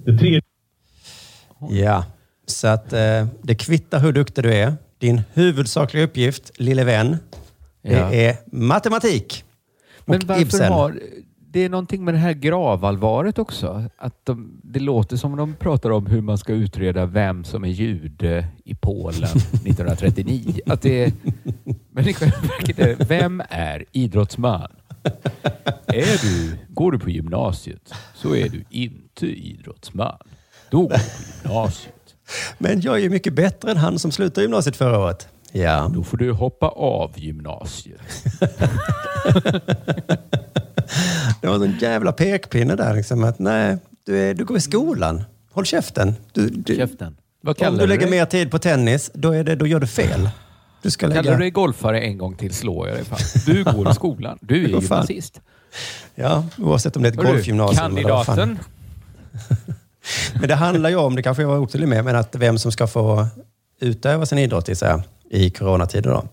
[0.05, 0.41] Det tredje
[1.69, 2.05] Ja,
[2.47, 4.73] så att eh, det kvittar hur duktig du är.
[4.97, 7.17] Din huvudsakliga uppgift, lille vän,
[7.81, 8.13] det Ja.
[8.13, 9.43] är matematik.
[10.05, 10.73] Men varför Ibsen.
[10.73, 10.93] har...
[11.51, 13.83] Det är någonting med det här gravallvaret också.
[13.97, 17.67] Att de, det låter som de pratar om hur man ska utreda vem som är
[17.67, 19.23] jude i Polen
[19.53, 20.59] 1939.
[20.65, 21.11] Att det är,
[21.91, 24.67] men i själva verket är det, vem är idrottsman?
[25.87, 30.17] Är du, går du på gymnasiet så är du inte idrottsman.
[30.71, 32.15] Då går du på gymnasiet.
[32.57, 35.27] Men jag är ju mycket bättre än han som slutade gymnasiet förra året.
[35.51, 35.91] Ja.
[35.93, 38.01] Då får du hoppa av gymnasiet.
[41.41, 42.95] Det var en jävla pekpinne där.
[42.95, 45.23] Liksom, att, nej, du, är, du går i skolan.
[45.51, 46.15] Håll käften.
[46.33, 47.17] Du, du, Käften.
[47.41, 48.11] Vad Om du du lägger det?
[48.11, 50.29] mer tid på tennis, då, är det, då gör du fel.
[50.81, 51.23] Du ska lägga...
[51.23, 53.19] Kallar du dig golfare en gång till slår jag dig fan.
[53.45, 54.37] Du går i skolan.
[54.41, 55.41] Du är gymnasist.
[56.15, 57.95] Ja, oavsett om det är ett golfgymnasium fan.
[57.95, 58.59] Kandidaten.
[60.39, 62.71] Men det handlar ju om, det kanske jag var otydlig med, men att vem som
[62.71, 63.27] ska få
[63.81, 66.09] utöva sin idrott i, så här, i coronatider.
[66.09, 66.27] Då.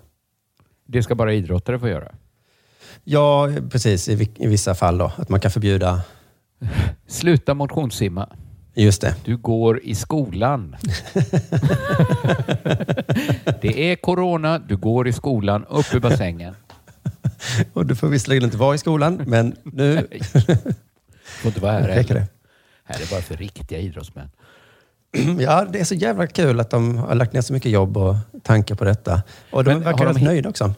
[0.86, 2.12] Det ska bara idrottare få göra.
[3.04, 4.08] Ja, precis.
[4.08, 5.12] I, I vissa fall då.
[5.16, 6.02] Att man kan förbjuda...
[7.06, 8.28] Sluta motionssimma.
[8.74, 9.16] Just det.
[9.24, 10.76] Du går i skolan.
[13.60, 16.54] det är corona, du går i skolan, upp ur bassängen.
[17.72, 20.08] Och du får visserligen inte vara i skolan, men nu...
[21.22, 22.14] får inte vara här heller.
[22.14, 22.26] det.
[22.84, 24.30] Här är bara för riktiga idrottsmän.
[25.40, 28.16] Ja, det är så jävla kul att de har lagt ner så mycket jobb och
[28.42, 29.22] tankar på detta.
[29.50, 30.74] Och de Men verkar har de nöjda också.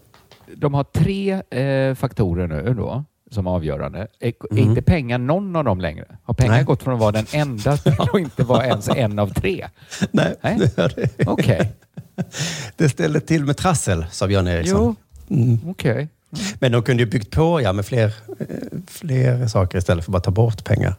[0.57, 4.07] De har tre eh, faktorer nu då, som avgörande.
[4.21, 4.65] Är, Mm.
[4.71, 6.05] inte pengar någon av dem längre?
[6.23, 6.65] Har pengar Nej.
[6.65, 9.69] gått från att vara den enda till att inte vara ens en av tre?
[10.11, 10.59] Nej, Nej?
[10.77, 11.27] det.
[11.27, 11.73] Okej.
[12.77, 14.81] Det ställde till med trassel, sa Björn Eriksson.
[14.81, 14.95] Jo,
[15.37, 15.59] Mm.
[15.71, 16.09] okej.
[16.59, 18.47] Men de kunde ju byggt på ja, med fler, eh,
[18.87, 20.95] fler saker istället för att bara ta bort pengar.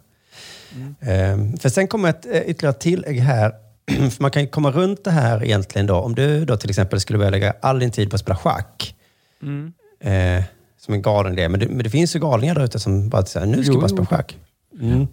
[0.99, 3.51] Eh, För sen kommer ett eh, ytterligare tillägg här.
[4.09, 5.95] För man kan ju komma runt det här egentligen då.
[5.95, 8.95] Om du då till exempel skulle börja lägga all din tid på att spela schack.
[9.41, 9.74] Mm.
[9.99, 10.43] Eh,
[10.80, 11.49] som en galen idé.
[11.49, 13.82] Men det, men det finns ju galningar där ute som bara säger nu ska jag
[13.82, 14.38] bara spela schack.
[14.82, 15.07] Mm.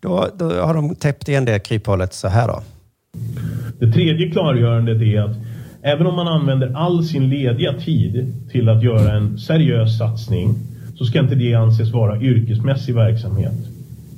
[0.00, 2.62] Då, då har de täppt igen det kryphålet så här då.
[3.78, 5.36] Det tredje klargörandet är att
[5.82, 10.54] även om man använder all sin lediga tid till att göra en seriös satsning
[10.94, 13.54] så ska inte det anses vara yrkesmässig verksamhet.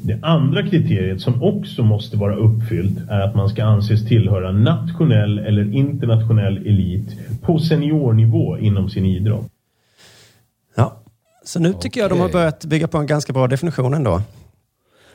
[0.07, 5.39] Det andra kriteriet som också måste vara uppfyllt är att man ska anses tillhöra nationell
[5.39, 9.47] eller internationell elit på seniornivå inom sin idrott.
[10.75, 11.03] Ja,
[11.45, 14.23] så nu tycker jag de har börjat bygga på en ganska bra definition ändå.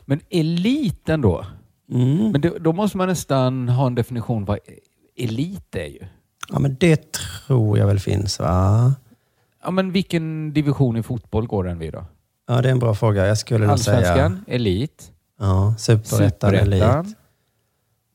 [0.04, 1.46] Men eliten då?
[1.92, 2.30] Mm.
[2.30, 4.58] Men då, då måste man nästan ha en definition vad
[5.16, 6.00] elit är ju.
[6.52, 8.94] Ja, men det tror jag väl finns va?
[9.62, 12.04] Ja, men vilken division i fotboll går den vid då?
[12.50, 13.26] Ja, det är en bra fråga.
[13.26, 14.38] Jag skulle nog säga...
[14.46, 15.12] Elit.
[15.38, 17.16] Ja, superettan, elit.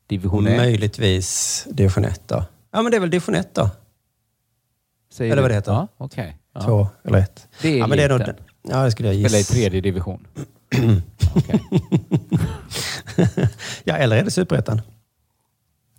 [0.06, 0.56] Division 1.
[0.56, 2.44] Möjligtvis division 1 då.
[2.72, 3.70] Ja, men det är väl division 1 då.
[5.12, 5.72] Säger eller vad det heter.
[5.72, 6.38] Ja, okej.
[6.54, 6.60] Ja.
[6.60, 7.48] Två eller ett.
[7.62, 8.22] Det är ja, men det är nog.
[8.62, 9.28] Ja, det skulle jag gissa.
[9.28, 10.26] Eller i tredje division.
[13.84, 14.80] ja, eller är det superettan?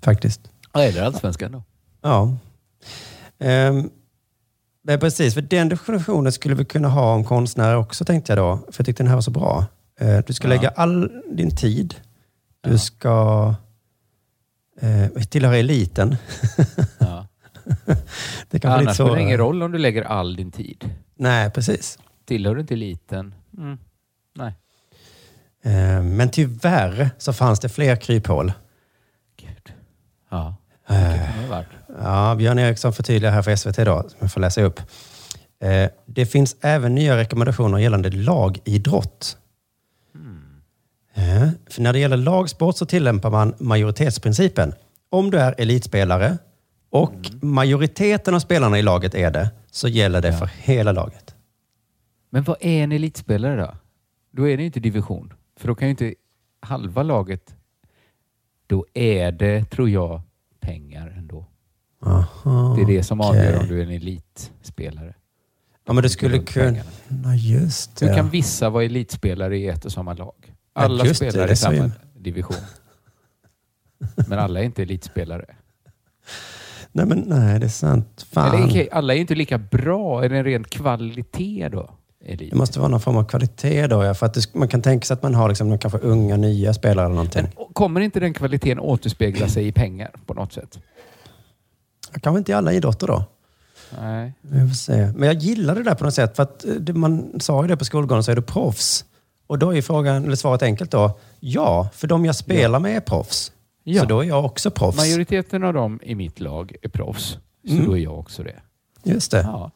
[0.01, 0.41] Faktiskt.
[0.73, 1.63] Ja, eller allsvenskan då.
[2.01, 2.38] Ja.
[3.39, 3.89] Um,
[4.88, 8.57] men precis, för den definitionen skulle vi kunna ha om konstnärer också tänkte jag då.
[8.57, 9.65] För jag tyckte den här var så bra.
[9.99, 10.53] Eh, du ska Ja.
[10.53, 11.95] lägga all din tid.
[12.61, 13.55] Du ska
[14.83, 16.15] uh, tillhöra eliten.
[16.99, 17.27] Ja.
[18.49, 20.89] det kan Annars spelar det ingen roll om du lägger all din tid.
[21.15, 21.99] Nej, precis.
[22.25, 23.35] Tillhör du inte eliten?
[23.57, 23.77] Mm.
[24.35, 24.53] Nej.
[25.63, 28.53] Eh, Men tyvärr så fanns det fler kryphål.
[30.29, 30.55] Ja.
[31.41, 31.67] Det varit.
[32.03, 34.79] Ja, Björn Eriksson förtydligar här för SVT idag, som jag får läsa upp.
[35.59, 39.38] Eh, Det finns även nya rekommendationer gällande lagidrott.
[41.13, 44.73] Eh, För när det gäller lagsport så tillämpar man majoritetsprincipen.
[45.09, 46.38] Om du är elitspelare
[46.89, 51.35] och majoriteten av spelarna i laget är det, så gäller det för hela laget.
[52.29, 53.75] Men vad är en elitspelare då?
[54.31, 55.33] Då är det inte division.
[55.59, 56.13] För då kan ju inte
[56.61, 57.53] halva laget...
[58.67, 60.21] Då är det, tror jag,
[60.60, 61.45] pengar ändå.
[62.05, 63.30] Aha, Det är det som okej.
[63.30, 65.14] avgör om du är en elitspelare.
[65.86, 66.78] Ja, men du skulle kunna...
[67.24, 68.16] Ja, just det.
[68.16, 70.36] kan vissa vara elitspelare i ett och samma lag?
[70.43, 70.51] Ja,
[70.82, 72.58] Alla det, spelar det i samma division.
[74.30, 75.45] Men alla är inte elitspelare.
[76.91, 78.26] Nej, men nej, det är sant.
[78.32, 78.64] Fan.
[78.64, 80.24] Eller, alla är inte lika bra.
[80.26, 81.97] Är det en ren kvalitet då?
[82.26, 82.49] Elit.
[82.51, 85.05] Det måste vara någon form av kvalitet då, ja, för att det, man kan tänka
[85.05, 87.47] sig att man har liksom, kanske unga, nya spelare eller någonting.
[87.74, 90.80] Kommer inte den kvaliteten återspegla sig i pengar på något sätt?
[92.22, 93.24] Kanske inte i alla idrotter då.
[94.01, 94.34] Nej.
[94.68, 95.11] Får se.
[95.15, 96.36] Men jag gillar det där på något sätt.
[96.36, 99.05] För att eh, det, man sa ju det på skolgården, så är du proffs.
[99.47, 101.20] Och då är frågan, eller svaret enkelt då.
[101.39, 103.51] Ja, för de jag spelar med är proffs.
[103.84, 104.01] Ja.
[104.01, 104.97] Så då är jag också proffs.
[104.97, 107.38] Majoriteten av dem i mitt lag är proffs.
[107.68, 107.86] Så Mm.
[107.86, 108.55] då är jag också det.
[109.03, 109.41] Just det.
[109.41, 109.72] Ja.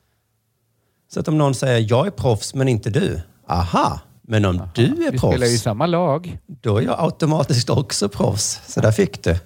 [1.13, 3.21] Så att om någon säger, jag är proffs men inte du.
[3.47, 6.37] Aha, men om du är Vi spelar ju proffs, samma lag.
[6.47, 8.61] då är jag automatiskt också proffs.
[8.67, 9.31] Så där fick du.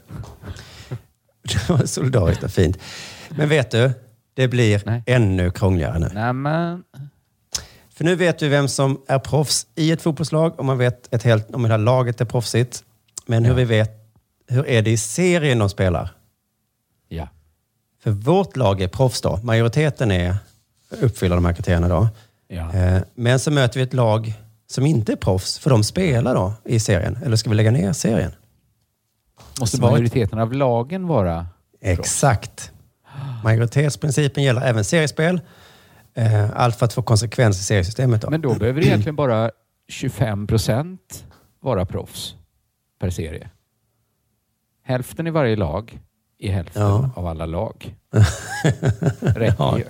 [1.43, 2.78] Det var solidariskt och fint.
[3.30, 3.91] Men vet du,
[4.34, 6.09] det blir ännu krångligare nu.
[6.13, 6.84] Nämen.
[7.95, 11.24] För nu vet du vem som är proffs i ett fotbollslag och man vet ett
[11.24, 12.84] helt, om hela laget är proffsigt.
[13.26, 13.91] Men hur vi vet,
[14.47, 16.09] hur är det i serien de spelar?
[17.09, 17.28] Ja.
[18.03, 19.39] För vårt lag är proffs då.
[19.43, 20.38] Majoriteten är,
[21.02, 22.08] uppfyller de här kriterierna då.
[22.48, 22.74] Ja.
[22.74, 24.34] Eh, Men så möter vi ett lag
[24.68, 27.18] som inte är proffs, för de spelar då i serien.
[27.26, 28.32] Eller ska vi lägga ner serien?
[29.60, 31.48] Måste majoriteten av lagen vara
[31.82, 32.72] Exakt.
[33.43, 35.41] Majoritetsprincipen gäller även seriespel.
[36.14, 38.22] Eh, Allt för att få konsekvens i seriesystemet.
[38.22, 38.30] Då.
[38.30, 39.52] Men då behöver det egentligen bara
[39.88, 41.26] 25 procent
[41.60, 42.36] vara proffs
[43.00, 43.50] per serie.
[44.84, 46.00] Hälften i varje lag
[46.39, 47.10] i hälften Ja.
[47.16, 47.96] av alla lag.
[49.20, 49.84] Räcker ju.
[49.84, 49.89] Ja,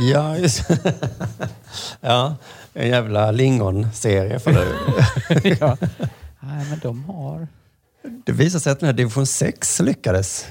[0.00, 0.70] just
[2.00, 2.36] Ja,
[2.72, 5.48] en jävla lingonserie för du.
[5.60, 5.76] ja.
[6.40, 7.48] Nej, men de har...
[8.26, 10.46] Det visar sig att den här division 6 lyckades.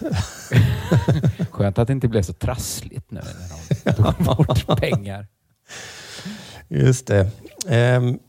[1.51, 3.21] Skönt att det inte blev så trassligt nu
[3.83, 5.27] när de tog bort pengar.
[6.67, 7.29] Just det.
[7.67, 8.19] Ehm,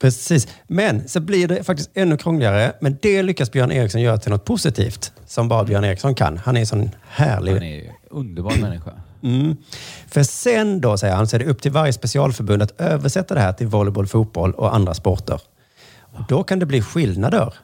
[0.00, 0.48] precis.
[0.66, 2.72] Men så blir det faktiskt ännu krångligare.
[2.80, 6.38] Men det lyckas Björn Eriksson göra till något positivt som bara Björn Eriksson kan.
[6.38, 7.52] Han är en sån härlig...
[7.52, 8.92] Han är en underbar människa.
[9.22, 9.56] Mm.
[10.06, 13.40] För sen då, säger han, så är det upp till varje specialförbund att översätta det
[13.40, 15.40] här till volleyboll, fotboll och andra sporter.
[15.94, 17.54] Och då kan det bli skillnader.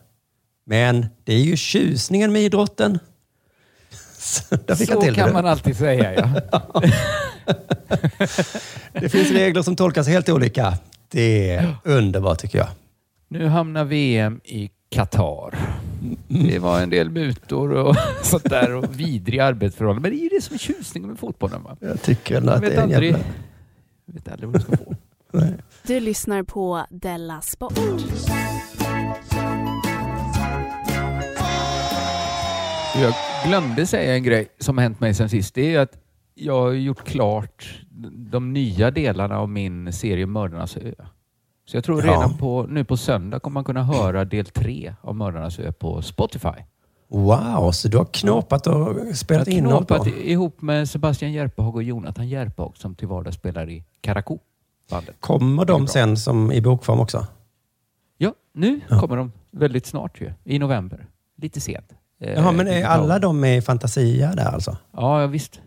[0.67, 2.99] Men det är ju tjusningen med idrotten.
[4.19, 6.83] Så, Så kan man alltid säga, ja.
[8.93, 10.79] Det finns regler som tolkas helt olika.
[11.09, 12.69] Det är underbart tycker jag.
[13.29, 15.59] Nu hamnar VM i Qatar.
[16.29, 20.03] Det var en del mutor och sånt där och vidriga arbetsförhållanden.
[20.03, 21.63] Men det är ju det som är tjusningen med fotbollen.
[21.63, 21.77] Va?
[21.81, 23.19] Jag tycker att det vet är en jävla...
[24.07, 24.95] vet aldrig vad du ska få.
[25.87, 27.79] Du lyssnar på Della Sport.
[33.01, 33.15] Jag
[33.47, 35.55] glömde säga en grej som hänt mig sen sist.
[35.55, 35.99] Det är att
[36.35, 37.83] jag har gjort klart
[38.31, 40.93] de nya delarna av min serie Mördarnas ö.
[41.69, 42.13] Så jag tror Ja.
[42.13, 46.03] redan på, nu på söndag kommer man kunna höra del tre av Mördarnas ö på
[46.03, 46.49] Spotify.
[47.09, 51.33] Wow, så du har knåpat och spelat Jag har in och knåpat ihop med Sebastian
[51.33, 54.39] Järpehag och Jonathan Järpehag som till vardags spelar i Karakou.
[54.91, 55.17] Bandet.
[55.21, 57.27] Kommer de sen som i bokform också?
[58.19, 60.33] Ja, nu kommer de väldigt snart ju.
[60.45, 61.07] I november.
[61.37, 61.93] Lite sent.
[62.21, 64.77] Eh, Jaha, men är alla de med i Fantasia där alltså?
[64.93, 65.61] Ja, ja visst.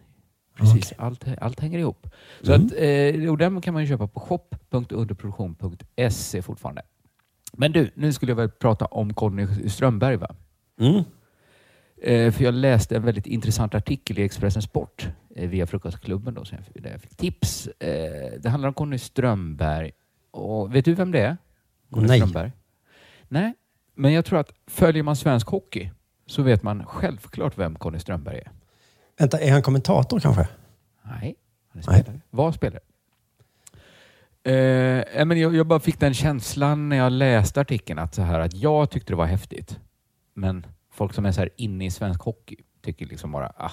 [0.61, 0.93] Precis.
[0.97, 2.07] Allt, allt hänger ihop.
[2.41, 2.65] Så Mm.
[2.65, 6.81] att, eh, och den kan man köpa på shop.underproduktion.se fortfarande.
[7.53, 10.35] Men du, nu skulle jag väl prata om Conny Strömberg va?
[10.79, 11.03] Mm.
[12.03, 16.43] Eh, för jag läste en väldigt intressant artikel i Expressen Sport eh, via Frukostklubben då,
[16.73, 17.67] där jag fick tips.
[17.67, 19.91] Eh, det handlar om Conny Strömberg.
[20.31, 21.37] Och vet du vem det är?
[21.91, 22.19] Conny Nej.
[22.19, 22.51] Strömberg?
[23.27, 23.53] Nej,
[23.95, 25.89] men jag tror att följer man svensk hockey
[26.25, 28.51] så vet man självklart vem Conny Strömberg är.
[29.21, 30.47] Vänta, är han kommentator kanske?
[31.03, 31.35] Nej,
[31.69, 32.21] han är spelare.
[32.29, 32.81] Var spelare.
[34.43, 38.39] Eh, men jag, jag bara fick den känslan när jag läste artikeln att, så här,
[38.39, 39.79] att jag tyckte det var häftigt.
[40.33, 43.71] Men folk som är så här inne i svensk hockey tycker liksom bara ah,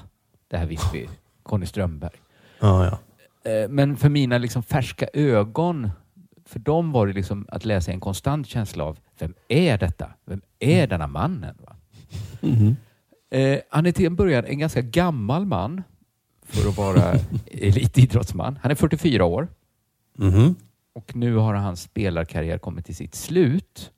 [0.48, 1.08] det här visste vi.
[1.42, 2.16] Conny Strömberg.
[2.60, 3.50] Ja, ja.
[3.50, 5.90] Eh, men för mina liksom färska ögon,
[6.44, 10.10] för dem var det liksom att läsa en konstant känsla av vem är detta?
[10.24, 11.58] Vem är denna mannen?
[11.66, 11.76] Va?
[12.40, 12.76] Mhm.
[13.30, 15.82] Eh, han är till en början en ganska gammal man
[16.42, 17.14] för att vara
[17.46, 18.58] elitidrottsman.
[18.62, 19.48] Han är 44 år
[20.20, 20.54] Mhm.
[20.92, 23.92] och nu har hans spelarkarriär kommit till sitt slut.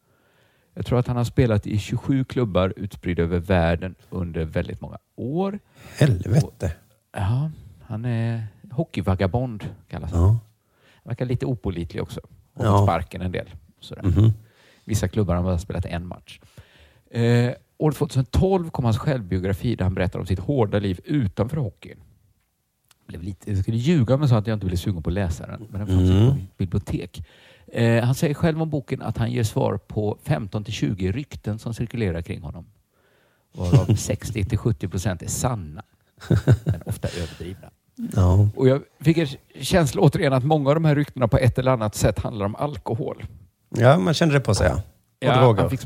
[0.74, 4.98] Jag tror att han har spelat i 27 klubbar utspridda över världen under väldigt många
[5.16, 5.58] år.
[5.98, 6.72] Helvete.
[7.12, 7.50] Ja,
[7.82, 10.22] han är hockeyvagabond kallas han.
[10.22, 10.38] Ja.
[11.04, 12.20] Verkar lite opolitlig också.
[12.54, 12.82] Och Ja.
[12.82, 13.46] sparken en del.
[13.80, 14.02] Sådär.
[14.02, 14.32] Mhm.
[14.84, 16.40] Vissa klubbar har bara spelat en match.
[17.10, 17.50] Eh,
[17.82, 21.98] år 2012 kom hans självbiografi där han berättar om sitt hårda liv utanför hockeyn.
[23.06, 25.14] Blev lite, jag skulle ljuga om jag sa att jag inte ville suga på att
[25.14, 26.28] läsa den, men den fanns Mm.
[26.28, 27.22] på mitt bibliotek.
[27.72, 31.58] Eh, han säger själv om boken att han ger svar på 15 till 20 rykten
[31.58, 32.66] som cirkulerar kring honom.
[33.52, 35.82] Varav 60 till 70 procent är sanna,
[36.64, 37.70] men ofta överdrivna.
[38.16, 38.48] Ja.
[38.56, 39.26] Och jag fick en
[39.60, 42.54] känsla återigen att många av de här ryktena på ett eller annat sätt handlar om
[42.56, 43.24] alkohol.
[43.68, 44.72] ja, man kände det på sig
[45.20, 45.36] ja.
[45.40, 45.60] Droger.
[45.60, 45.80] han fick,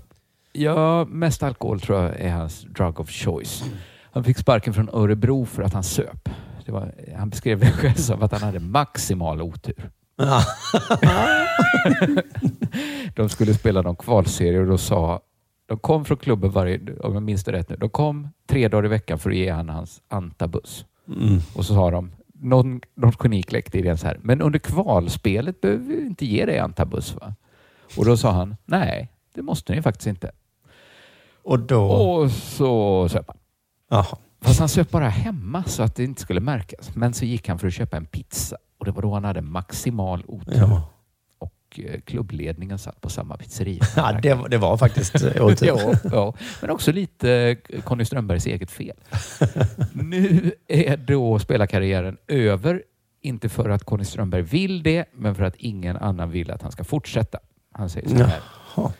[0.54, 3.64] ja, mest alkohol tror jag är hans drug of choice.
[4.12, 6.28] Han fick sparken från Örebro för att han söp.
[6.66, 9.90] Var, han beskrev det själv som att han hade maximal otur.
[13.14, 15.20] de skulle spela någon kvalserie och då sa
[15.66, 18.84] de kom från klubben varje, om jag minns det rätt nu, de kom tre dagar
[18.84, 20.86] i veckan för att ge han hans antabus.
[21.08, 21.38] Mm.
[21.54, 25.84] Och så sa de, någon, något geni kläckte idén så här, men under kvalspelet behöver
[25.84, 27.34] vi inte ge dig antabus va?
[27.96, 30.30] Och då sa han, nej, det måste ni faktiskt inte.
[31.44, 31.82] Och då?
[31.84, 33.36] Och så söp han.
[33.90, 34.18] Jaha.
[34.40, 36.94] Fast han söp bara hemma så att det inte skulle märkas.
[36.96, 39.40] Men så gick han för att köpa en pizza och det var då han hade
[39.42, 40.54] maximal otur.
[40.58, 40.90] Ja.
[41.38, 43.82] Och eh, klubbledningen satt på samma pizzeria.
[43.96, 45.66] Ja, det, var- det var faktiskt eh, otur.
[45.66, 48.96] ja, ja, men också lite eh, Conny Strömbergs eget fel.
[49.92, 52.82] nu är då spelarkarriären över.
[53.20, 56.72] Inte för att Conny Strömberg vill det, men för att ingen annan vill att han
[56.72, 57.38] ska fortsätta.
[57.72, 58.40] Han säger så här.
[58.76, 58.92] Jaha.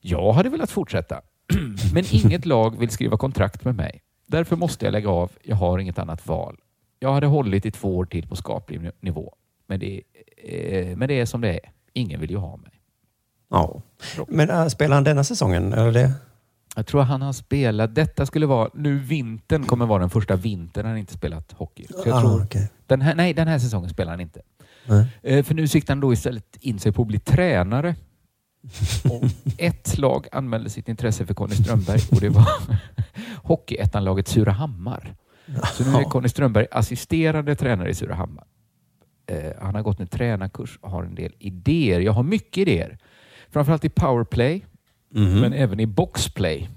[0.00, 1.20] Jag hade velat fortsätta,
[1.94, 4.02] men inget lag vill skriva kontrakt med mig.
[4.26, 5.30] Därför måste jag lägga av.
[5.42, 6.56] Jag har inget annat val.
[7.00, 9.34] Jag hade hållit i två år till på skaplig nivå,
[9.66, 10.00] men det,
[10.44, 11.60] är, men det är som det är.
[11.92, 12.70] Ingen vill ju ha mig.
[13.50, 13.82] Ja.
[14.28, 15.72] Men äh, spelar han denna säsongen?
[15.72, 16.12] Eller det?
[16.76, 20.86] Jag tror han har spelat, detta skulle vara, nu vintern kommer vara den första vintern
[20.86, 21.86] han inte spelat hockey.
[21.90, 22.70] Så jag Ah, tror, okej.
[22.86, 24.40] den här, nej, den här säsongen spelar han inte.
[25.22, 27.94] Eh, För nu siktar han då istället in sig på att bli tränare.
[29.10, 29.24] Och
[29.58, 32.46] ett lag anmälde sitt intresse för Conny Strömberg och det var
[33.42, 35.14] Hockeyettanlaget Surahammar.
[35.74, 38.44] Så nu är Conny Strömberg assisterande tränare i Surahammar.
[39.26, 42.00] Eh, han har gått en tränarkurs och har en del idéer.
[42.00, 42.98] Jag har mycket idéer.
[43.50, 44.64] Framförallt i powerplay,
[45.14, 45.40] Mhm.
[45.40, 46.68] men även i boxplay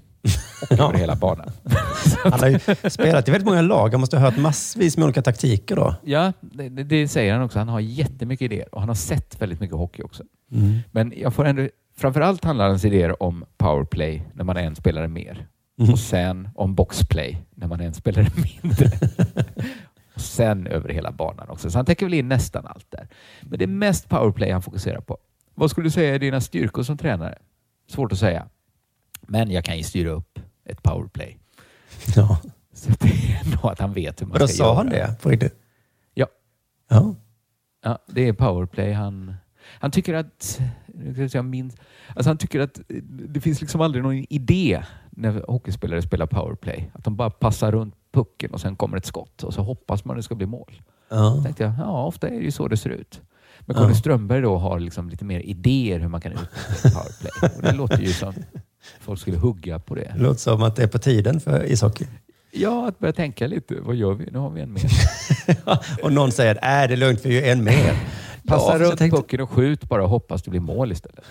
[0.70, 1.50] och över hela banan.
[2.24, 2.58] Han har ju
[2.90, 3.90] spelat i väldigt många lag.
[3.90, 5.94] Han måste ha hört massvis med olika taktiker då.
[6.04, 7.58] Ja, det, det- det säger han också.
[7.58, 10.22] Han har jättemycket idéer och han har sett väldigt mycket hockey också.
[10.52, 10.78] Mm.
[10.90, 15.08] Men jag får ändå, framförallt handlar hans idéer om powerplay när man är en spelare
[15.08, 15.46] mer.
[15.80, 15.92] Mm.
[15.92, 18.26] Och sen om boxplay när man är en spelare
[18.62, 18.90] mindre.
[20.14, 21.70] och sen över hela banan också.
[21.70, 23.08] Så han täcker väl in nästan allt där.
[23.42, 25.18] Men det är mest powerplay han fokuserar på.
[25.54, 27.38] Vad skulle du säga är dina styrkor som tränare?
[27.90, 28.46] Svårt att säga.
[29.28, 31.38] Men jag kan ju styra upp ett powerplay.
[32.16, 32.40] Ja.
[32.74, 34.74] Så det är nog att han vet hur man Och då ska sa göra.
[34.76, 35.54] han det på riktigt?
[36.14, 36.26] Ja.
[36.90, 37.14] Ja.
[37.84, 39.34] Ja, det är powerplay han...
[39.80, 40.60] Han tycker att,
[41.16, 41.72] jag säga min,
[42.16, 42.80] alltså han tycker att
[43.28, 46.90] det finns liksom aldrig någon idé när hockeyspelare spelar powerplay.
[46.94, 50.14] Att de bara passar runt pucken och sen kommer ett skott och så hoppas man
[50.14, 50.82] att det ska bli mål.
[51.10, 51.16] Ja.
[51.36, 53.20] Då tänkte jag, ja ofta är det ju så det ser ut.
[53.60, 53.94] Men Conny Ja.
[53.94, 57.50] Strömberg då har liksom lite mer idéer hur man kan utnyttja powerplay.
[57.56, 58.34] Och det låter ju som
[59.00, 60.12] folk skulle hugga på det.
[60.16, 62.06] Det låter som att det är på tiden för ishockey.
[62.54, 63.74] Ja, att börja tänka lite.
[63.80, 64.28] Vad gör vi?
[64.30, 64.82] Nu har vi en mer.
[66.02, 67.94] Och någon säger att äh, det är lugnt, vi är ju en mer.
[68.46, 71.24] Passa Ja, runt tänkte- pucken och skjut bara och hoppas det blir mål istället.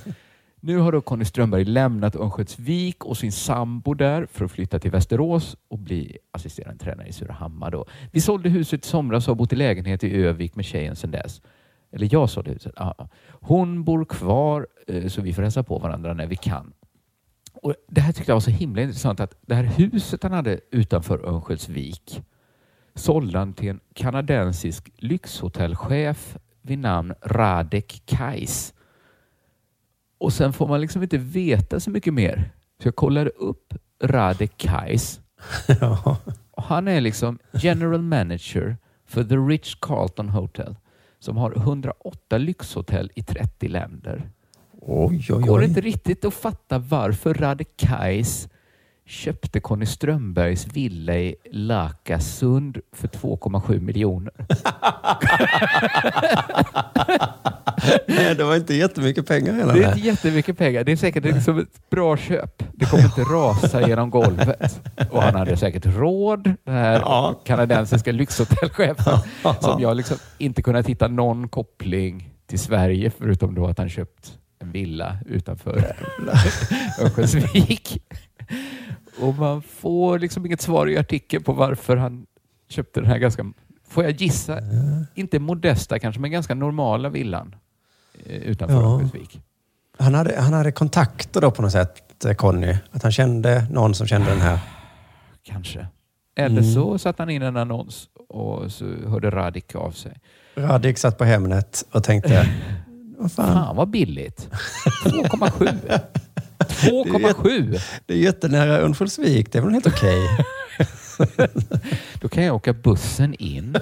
[0.60, 4.90] nu har då Conny Strömberg lämnat Örnsköldsvik och sin sambo där för att flytta till
[4.90, 7.70] Västerås och bli assisterande tränare i Surahammar.
[7.70, 7.86] Då.
[8.12, 11.10] Vi sålde huset i somras och har bott i lägenhet i Övik med tjejen sedan
[11.10, 11.40] dess.
[11.92, 12.72] Eller jag sålde huset.
[12.76, 13.08] Ja.
[13.28, 16.72] Hon bor kvar eh, så vi får hälsa på varandra när vi kan.
[17.62, 20.60] Och det här tyckte jag var så himla intressant att det här huset han hade
[20.70, 22.22] utanför Örnsköldsvik
[22.94, 28.74] sålde han till en kanadensisk lyxhotellchef vid namn Radek Kais.
[30.18, 32.50] Och sen får man liksom inte veta så mycket mer.
[32.82, 35.20] Så jag kollade upp Radek Kais.
[36.50, 40.76] Och han är liksom general manager för The Rich Carlton Hotel
[41.18, 44.30] som har 108 lyxhotell i 30 länder.
[44.90, 45.64] Oj, oj, Går oj.
[45.64, 48.48] inte riktigt att fatta varför Radek Kais
[49.06, 54.32] köpte Conny Strömbergs villa i Lakasund för 2,7 miljoner.
[58.06, 60.84] Nej, det var inte jättemycket pengar hela Det är inte jättemycket pengar.
[60.84, 62.62] Det är säkert liksom ett bra köp.
[62.72, 64.80] Det kommer inte rasa genom golvet.
[65.10, 69.18] Och han hade säkert råd, den här kanadensiska lyxhotellchefen,
[69.60, 74.38] som jag liksom inte kunnat hitta någon koppling till Sverige förutom då att han köpt
[74.60, 75.76] en villa utanför
[77.00, 78.02] Örnsköldsvik.
[79.20, 82.26] Och man får liksom inget svar i artikeln på varför han
[82.68, 83.52] köpte den här ganska,
[83.88, 84.58] får jag gissa,
[85.14, 87.54] inte modesta kanske, men ganska normala villan
[88.26, 88.92] eh, utanför Ja.
[88.94, 89.40] Örnsköldsvik.
[89.98, 92.76] Han hade, han hade kontakter då på något sätt, eh, Conny.
[92.90, 94.58] Att han kände någon som kände den här.
[95.42, 95.86] Kanske.
[96.36, 96.74] Eller Mm.
[96.74, 100.12] så satte han in en annons och så hörde Radik av sig.
[100.56, 102.46] Radik satt på Hemnet och tänkte,
[103.18, 103.54] vad fan.
[103.54, 104.48] Fan vad billigt.
[105.04, 106.00] 2,7.
[106.58, 107.80] 2,7.
[108.06, 110.18] Det är jättenära Örnsköldsvik, det är väl helt okej?
[112.20, 113.72] Då kan jag åka bussen in.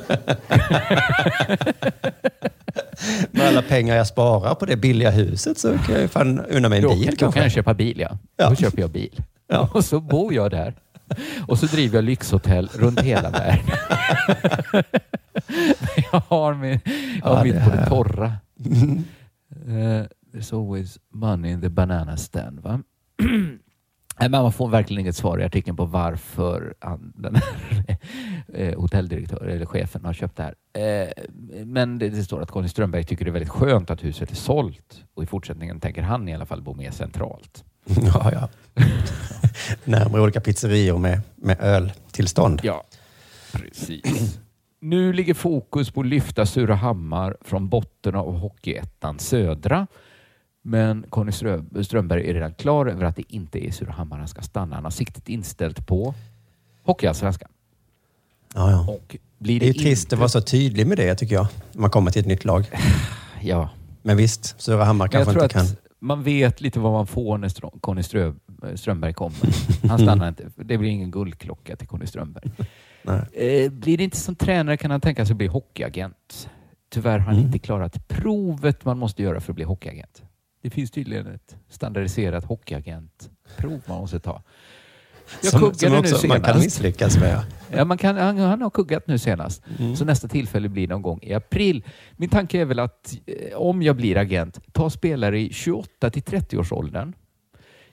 [3.30, 6.68] Med alla pengar jag sparar på det billiga huset så kan jag ju fan unna
[6.68, 7.32] mig en Då, bil då kanske.
[7.38, 8.18] kan jag köpa bil, ja.
[8.36, 8.48] Ja.
[8.50, 9.22] Då köper jag bil.
[9.72, 10.74] Och så bor jag där.
[11.48, 13.66] Och så driver jag lyxhotell runt hela världen.
[16.12, 16.80] jag har, min,
[17.22, 18.32] jag har Ja, mitt på det torra.
[19.66, 22.60] Eh, there's always money in the banana stand.
[22.60, 22.80] Va?
[24.20, 27.96] Nej, men man får verkligen inget svar i artikeln på varför han, den här
[28.54, 30.54] eh, hotelldirektören eller chefen har köpt det här.
[31.04, 31.08] Eh,
[31.64, 34.36] Men det, det står att Conny Strömberg tycker det är väldigt skönt att huset är
[34.36, 37.64] sålt och i fortsättningen tänker han i alla fall bo mer centralt.
[38.14, 38.48] Ja, ja.
[39.84, 42.60] Närmare olika pizzerior med, med öltillstånd.
[42.62, 42.84] Ja,
[43.52, 44.38] precis.
[44.80, 49.86] Nu ligger fokus på att lyfta Surahammar från botten av Hockeyettan Södra.
[50.62, 54.42] Men Conny Strö- Strömberg är redan klar över att det inte är Surahammar han ska
[54.42, 54.74] stanna.
[54.74, 56.14] Han har siktet inställt på
[56.82, 57.48] Hockeyallsvenskan.
[58.54, 58.92] Ja, ja.
[58.92, 61.46] Och blir Det är det ju trist att vara så tydlig med det tycker jag.
[61.72, 62.64] När man kommer till ett nytt lag.
[63.42, 63.70] Ja.
[64.02, 65.66] Men visst, Surahammar kanske inte kan...
[65.98, 68.34] man vet lite vad man får när Strö- Conny Strö-
[68.76, 69.38] Strömberg kommer.
[69.88, 70.50] Han stannar inte.
[70.56, 72.50] Det blir ingen guldklocka till Conny Strömberg.
[73.06, 73.64] Nej.
[73.64, 76.50] Eh, blir det inte som tränare kan han tänka sig att bli hockeyagent.
[76.90, 77.46] Tyvärr har han Mm.
[77.46, 80.22] inte klarat provet man måste göra för att bli hockeyagent.
[80.62, 84.42] Det finns tydligen ett standardiserat hockeyagentprov man måste ta.
[85.42, 86.64] Jag Som- kuggade som nu också man kan senast.
[86.64, 87.40] misslyckas med.
[87.72, 89.62] Ja, man kan, han, han har kuggat nu senast.
[89.78, 89.96] Mm.
[89.96, 91.84] Så nästa tillfälle blir någon gång i april.
[92.16, 96.22] Min tanke är väl att eh, om jag blir agent, ta spelare i 28 till
[96.22, 97.12] 30 års åldern,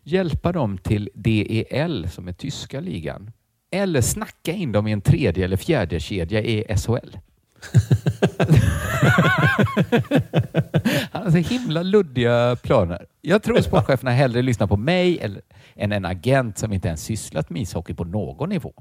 [0.03, 3.31] hjälpa dem till DEL som är tyska ligan,
[3.73, 7.17] eller snacka in dem i en tredje eller fjärde kedja i SHL.
[11.11, 13.05] Han har så himla luddiga planer.
[13.21, 15.41] Jag tror sportcheferna hellre lyssnar på mig eller,
[15.75, 18.73] än en agent som inte ens sysslat med ishockey på någon nivå.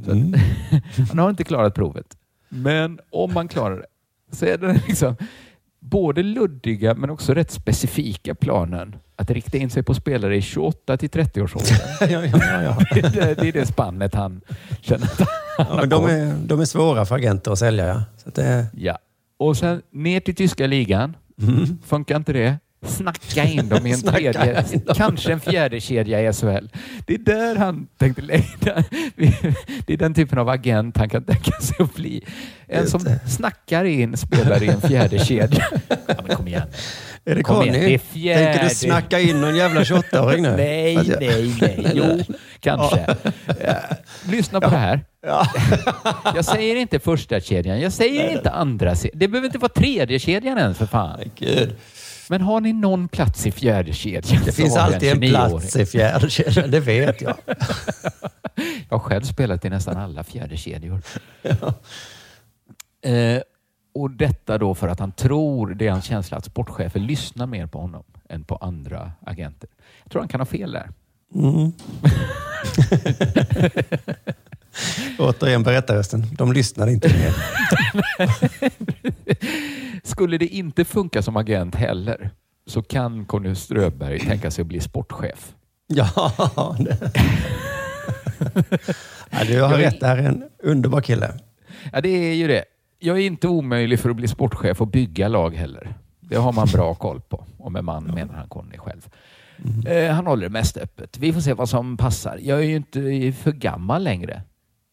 [0.00, 0.06] Att,
[1.08, 2.16] han har inte klarat provet.
[2.48, 3.86] Men om man klarar det
[4.36, 5.16] så är det liksom
[5.80, 10.96] både luddiga men också rätt specifika planen att rikta in sig på spelare i 28
[10.96, 11.76] till 30 års åldern.
[12.00, 12.78] ja, ja, ja,
[13.10, 14.40] det, det är det spannet han
[14.80, 18.02] känner att han Ja, men de, är, de är svåra för agenter att sälja, ja.
[18.16, 18.98] Så det, Ja.
[19.36, 21.16] Och sen ner till tyska ligan.
[21.42, 21.78] Mm.
[21.84, 22.58] Funkar inte det?
[22.86, 26.68] snacka in dem i en tredje, kanske en fjärde kedja i SHL.
[27.06, 28.84] Det är där han tänkte lägga.
[29.86, 32.24] Det är den typen av agent han kan tänka sig att bli.
[32.66, 35.64] En som snackar in spelare i en fjärde kedja.
[36.06, 36.68] Ja, men kom igen.
[37.26, 37.70] Är det Conny?
[37.70, 38.44] det är fjärde.
[38.44, 40.50] Tänker du snacka in någon jävla 28-åring nu?
[40.56, 41.92] Nej, Att jag- nej, nej.
[41.94, 43.16] Jo, kanske.
[43.66, 43.74] Ja.
[44.30, 45.00] Lyssna på det här.
[46.34, 47.80] Jag säger inte första kedjan.
[47.80, 49.18] jag säger inte andra kedjan.
[49.18, 51.20] Det behöver inte vara tredje kedjan ens för fan.
[51.38, 51.76] Gud.
[52.28, 54.42] Men har ni någon plats i fjärde kedjan?
[54.44, 55.30] Det finns alltid en 29-åring.
[55.30, 57.34] plats i fjärde kedjan, det vet jag.
[58.90, 61.00] Jag har själv spelat i nästan alla fjärde kedjor.
[63.04, 63.40] Eh,
[63.94, 67.66] och detta då för att han tror, det är hans känsla, att sportchefer lyssnar mer
[67.66, 69.68] på honom än på andra agenter.
[70.02, 70.90] Jag tror han kan ha fel där.
[71.34, 71.72] Mm.
[75.18, 76.26] Återigen berättarrösten.
[76.38, 77.34] De lyssnade inte mer.
[80.06, 82.30] Skulle det inte funka som agent heller
[82.66, 85.54] så kan Conny Ströberg tänka sig att bli sportchef.
[85.86, 86.98] Ja, det.
[89.30, 90.00] ja, du har rätt.
[90.00, 91.34] Det här är en underbar kille.
[91.92, 92.64] Ja, det är ju det.
[93.04, 95.94] Jag är inte omöjlig för att bli sportchef och bygga lag heller.
[96.20, 97.44] Det har man bra koll på.
[97.58, 99.08] Och med man menar han Conny själv.
[99.86, 101.18] Eh, han håller det mest öppet.
[101.18, 102.38] Vi får se vad som passar.
[102.42, 104.42] Jag är ju inte för gammal längre.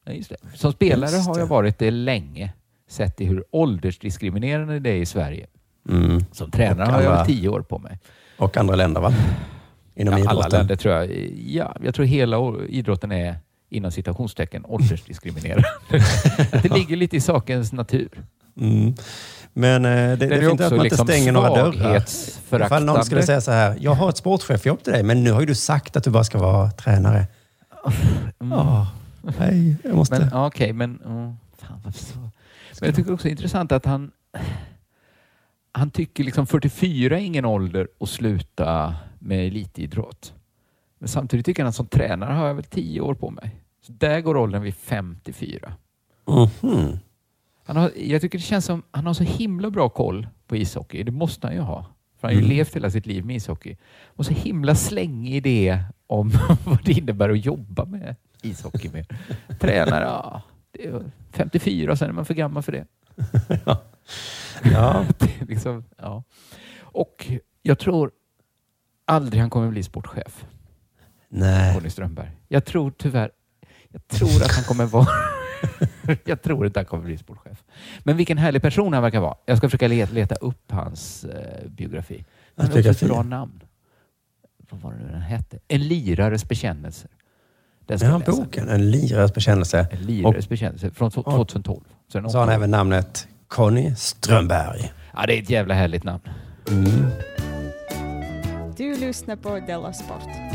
[0.05, 0.57] Ja, det.
[0.57, 2.53] Som spelare har jag varit det länge.
[2.89, 5.47] Sett i hur åldersdiskriminerande det är i Sverige.
[5.89, 6.19] Mm.
[6.31, 7.99] Som tränare Och har jag alla- tio år på mig.
[8.37, 9.13] Och andra länder va?
[9.95, 10.59] Inom Ja, alla idrotten.
[10.59, 11.11] länder tror jag.
[11.47, 12.37] Ja, jag tror hela
[12.69, 13.35] idrotten är
[13.71, 15.67] inom citationstecken åldersdiskriminerande.
[16.51, 18.09] det ligger lite i sakens natur.
[18.59, 18.93] Mm.
[19.53, 22.03] Men eh, det, det, är fint att man inte liksom stänger några dörrar.
[22.65, 25.39] Ifall någon skulle säga så här, jag har ett sportchefjobb till dig, men nu har
[25.39, 27.27] ju du sagt att du bara ska vara tränare.
[28.39, 28.53] Mm.
[28.53, 28.87] Åh,
[29.39, 30.19] nej, jag måste...
[30.19, 30.95] Men okej, men...
[30.95, 31.93] Oh, fan?
[32.79, 34.11] Men jag tycker också det är intressant att han...
[35.73, 40.33] Han tycker liksom 44 är ingen ålder att sluta med elitidrott.
[41.01, 43.55] Men samtidigt tycker han att som tränare har jag väl 10 år på mig.
[43.81, 45.73] Så där går åldern vid 54.
[46.27, 46.99] Mhm.
[47.65, 51.03] Han har, jag tycker det känns som han har så himla bra koll på ishockey.
[51.03, 51.85] Det måste han ju ha.
[52.19, 52.57] För han har ju Mm.
[52.57, 53.77] levt hela sitt liv med ishockey.
[54.05, 56.29] Och så himla slängig idé om
[56.65, 59.05] vad det innebär att jobba med ishockey med.
[59.59, 60.41] Tränare, ja.
[60.71, 62.85] Det är 54 och sen är man för gammal för det.
[63.65, 63.81] Ja.
[65.19, 66.23] Det är liksom, ja.
[66.81, 67.31] Och
[67.61, 68.11] jag tror
[69.05, 70.45] aldrig han kommer bli sportchef.
[71.31, 71.75] Nej.
[71.75, 72.31] Conny Strömberg.
[72.47, 73.31] Jag tror tyvärr,
[73.89, 75.07] jag tror att han kommer vara
[76.25, 77.63] jag tror inte han kommer bli sportchef.
[78.03, 79.35] Men vilken härlig person han verkar vara.
[79.45, 82.25] Jag ska försöka leta, leta upp hans eh, biografi.
[82.55, 83.61] Han har också ett bra namn.
[84.69, 85.59] Vad var det nu den hette?
[85.67, 87.07] En lirares bekännelse.
[87.85, 88.31] Den ska jag läsa.
[88.31, 88.69] boken.
[88.69, 89.87] En lirares bekännelse.
[89.91, 91.81] En lirares bekännelse från 2012.
[92.07, 94.93] Så den Så har han även namnet Conny Strömberg.
[95.13, 96.23] Ja, det är ett jävla härligt namn.
[96.67, 97.05] Mm.
[98.77, 100.50] Du lyssnar på Della Sport.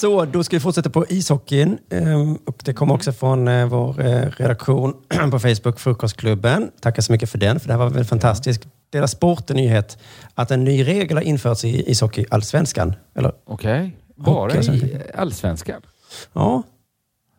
[0.00, 1.78] Så, då ska vi fortsätta på ishockeyn.
[1.90, 4.94] Ehm, Och det kommer också från eh, vår eh, redaktion
[5.30, 6.70] på Facebook, Frukostklubben.
[6.80, 8.66] Tackar så mycket för den, för det här var väl fantastiskt.
[8.90, 9.98] Deras sport är nyhet
[10.34, 12.94] att en ny regel har införts i ishockey-allsvenskan.
[13.14, 13.32] Eller?
[13.44, 13.96] Okej.
[14.16, 15.82] Bara Hockey, i allsvenskan?
[16.32, 16.62] Ja,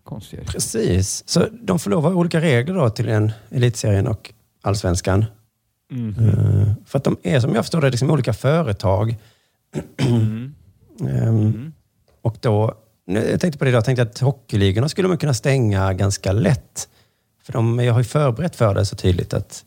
[0.03, 0.47] Konstigt.
[0.47, 1.24] precis.
[1.30, 5.26] Så de får lov att ha olika regler då till en elitserien och allsvenskan.
[5.91, 9.16] Eh, För att de är, som jag förstår det, liksom olika företag.
[9.97, 10.53] Mm.
[11.09, 11.70] Ehm,
[12.22, 15.93] Och då, nu, jag tänkte på det idag, tänkte att hockeyligorna skulle man kunna stänga
[15.93, 16.89] ganska lätt.
[17.43, 19.65] För de jag har ju förberett för det så tydligt att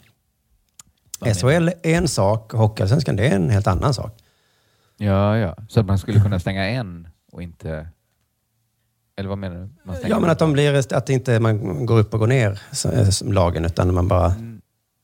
[1.40, 4.18] SHL är en sak och Hockeyallsvenskan det är en helt annan sak.
[4.96, 5.56] Ja, ja.
[5.68, 7.88] Så att man skulle kunna stänga en och inte...
[9.16, 9.92] Eller vad menar du?
[9.94, 12.60] Stänger Ja, men att, de blir, att inte man går upp och går ner
[12.92, 14.34] eh, som lagen, utan man bara...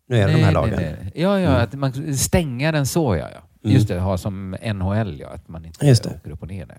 [0.08, 0.74] Nu är det de här Nej, lagen.
[0.76, 1.12] nej, nej.
[1.14, 1.62] Ja, ja, Mm.
[1.62, 3.28] att man stänga den så ja.
[3.34, 3.40] ja.
[3.64, 3.74] Mm.
[3.76, 6.10] Just det, ha som NHL ja, att man inte Just det.
[6.10, 6.66] åker upp och ner.
[6.66, 6.78] Nej.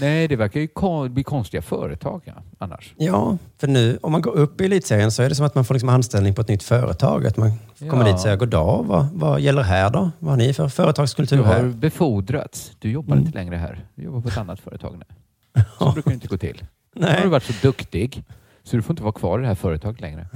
[0.00, 2.94] Nej, det verkar ju kon- bli konstiga företag ja, annars.
[2.96, 5.64] Ja, för nu om man går upp i elitserien så är det som att man
[5.64, 7.26] får liksom anställning på ett nytt företag.
[7.26, 8.04] Att man kommer Ja.
[8.04, 10.10] dit och säger, goddag, vad, vad gäller här då?
[10.18, 11.62] Vad har ni för företagskultur Du har här?
[11.64, 12.72] befordrats.
[12.78, 13.26] Du jobbar Mm.
[13.26, 13.84] inte längre här.
[13.94, 15.62] Du jobbar på ett annat företag nu.
[15.78, 16.64] Så brukar det inte gå till.
[16.94, 17.14] Nu Nej.
[17.16, 18.22] har du varit så duktig
[18.64, 20.26] så du får inte vara kvar i det här företaget längre.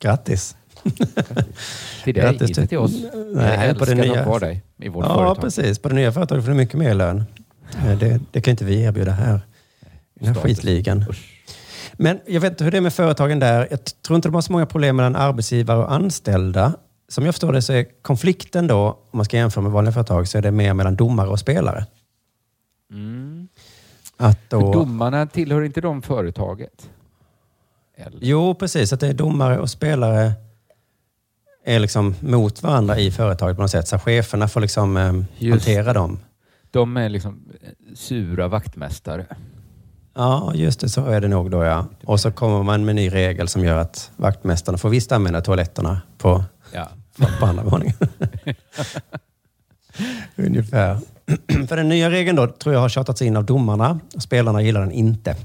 [0.00, 0.56] Grattis!
[2.04, 2.92] Till dig, Grattis inte till oss.
[3.34, 4.16] Nej, Jag på det älskar att nya.
[4.16, 5.40] ha kvar dig i vårt ja, företag.
[5.40, 5.78] precis.
[5.78, 7.24] På det nya företaget får du mycket mer lön.
[7.76, 9.40] Eh, Det, det kan inte vi erbjuda här.
[10.14, 11.04] Den här skitligan.
[11.92, 13.68] Men jag vet inte hur det är med företagen där.
[13.70, 16.74] Jag tror inte de har så många problem mellan arbetsgivare och anställda.
[17.08, 20.28] Som jag förstår det så är konflikten då, om man ska jämföra med vanliga företag,
[20.28, 21.86] så är det mer mellan domare och spelare.
[22.90, 23.48] Mm.
[24.16, 26.90] Att då, domarna tillhör inte de företaget?
[27.96, 28.18] Eller?
[28.20, 28.92] Jo, precis.
[28.92, 30.32] Att det är domare och spelare
[31.64, 33.88] är liksom mot varandra i företaget på något sätt.
[33.88, 36.18] Så cheferna får liksom eh, hantera dem.
[36.74, 37.42] De är liksom
[37.94, 39.26] sura vaktmästare.
[40.14, 40.88] Ja, just det.
[40.88, 41.86] Så är det nog då ja.
[42.04, 45.40] Och så kommer man med en ny regel som gör att vaktmästarna får visst använda
[45.40, 46.88] toaletterna på, Ja.
[47.40, 47.94] på andra våningen.
[50.36, 50.98] Ungefär.
[51.68, 54.00] För den nya regeln då tror jag har tjatats in av domarna.
[54.18, 55.36] Spelarna gillar den inte.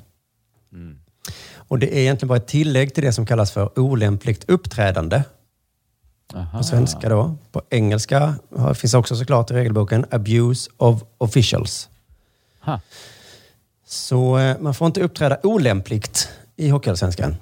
[1.55, 5.23] Och det är egentligen bara ett tillägg till det som kallas för olämpligt uppträdande.
[6.57, 7.35] På svenska då.
[7.51, 8.35] På engelska
[8.75, 11.89] finns också såklart i regelboken abuse of officials.
[12.61, 12.79] Ha.
[13.87, 17.35] Så eh, man får inte uppträda olämpligt i Hockeyallsvenskan.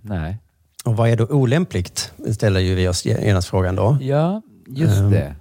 [0.00, 0.36] Nej.
[0.84, 2.12] Och vad är då olämpligt?
[2.32, 3.98] ställer ju vi oss genast frågan då.
[4.00, 5.34] Ja, just Ehm, det.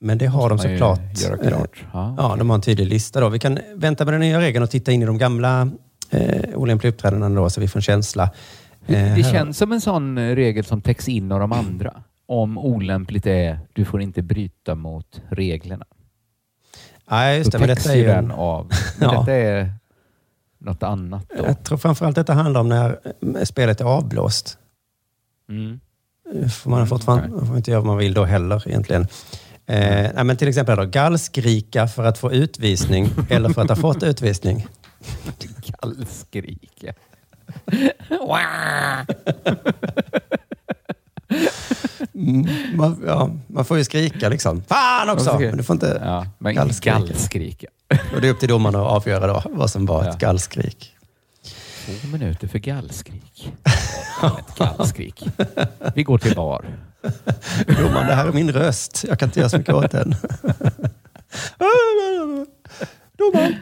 [0.00, 1.00] Men det har de Måste såklart.
[1.20, 1.70] göra klart.
[1.82, 3.28] eh, Ja, Ja, de har en tydlig lista då.
[3.28, 5.68] Vi kan vänta med den nya regeln och titta in i de gamla
[6.10, 8.30] eh, olämpliga uppträdandena då, så vi får en känsla.
[8.86, 12.02] Det, Eh, det känns som en sån eh, regel som täcks in av de andra.
[12.26, 15.84] Om olämpligt är, du får inte bryta mot reglerna.
[17.10, 17.58] Nej, just det.
[17.58, 18.70] Men detta är ju den en, av.
[18.98, 19.20] Men Ja.
[19.20, 19.72] detta är
[20.58, 21.44] något annat då.
[21.44, 22.98] Jag tror framförallt detta handlar om när
[23.36, 24.58] eh, spelet är avblåst.
[25.48, 25.80] Mm.
[26.50, 29.02] Får man, fortfarande, man får inte göra vad man vill då heller egentligen.
[29.66, 33.76] Eh, nej, men till exempel då, gallskrika för att få utvisning eller för att ha
[33.76, 34.66] fått utvisning.
[35.80, 36.92] Gallskrika.
[42.14, 42.46] Mm,
[42.76, 44.62] man, ja, man får ju skrika liksom.
[44.68, 45.38] Fan också!
[45.38, 46.98] Men du får inte Ja, men gallskrika.
[46.98, 47.66] gallskrika.
[48.14, 50.28] Och det är upp till domarna att avgöra då vad som var ett Ja.
[50.28, 50.92] gallskrik.
[52.02, 53.52] Två minuter för gallskrik.
[54.22, 55.24] Ett gallskrik.
[55.94, 56.64] Vi går till bar.
[57.66, 59.04] Domaren, det här är min röst.
[59.08, 60.14] Jag kan inte göra så mycket åt den.
[63.18, 63.54] Domaren.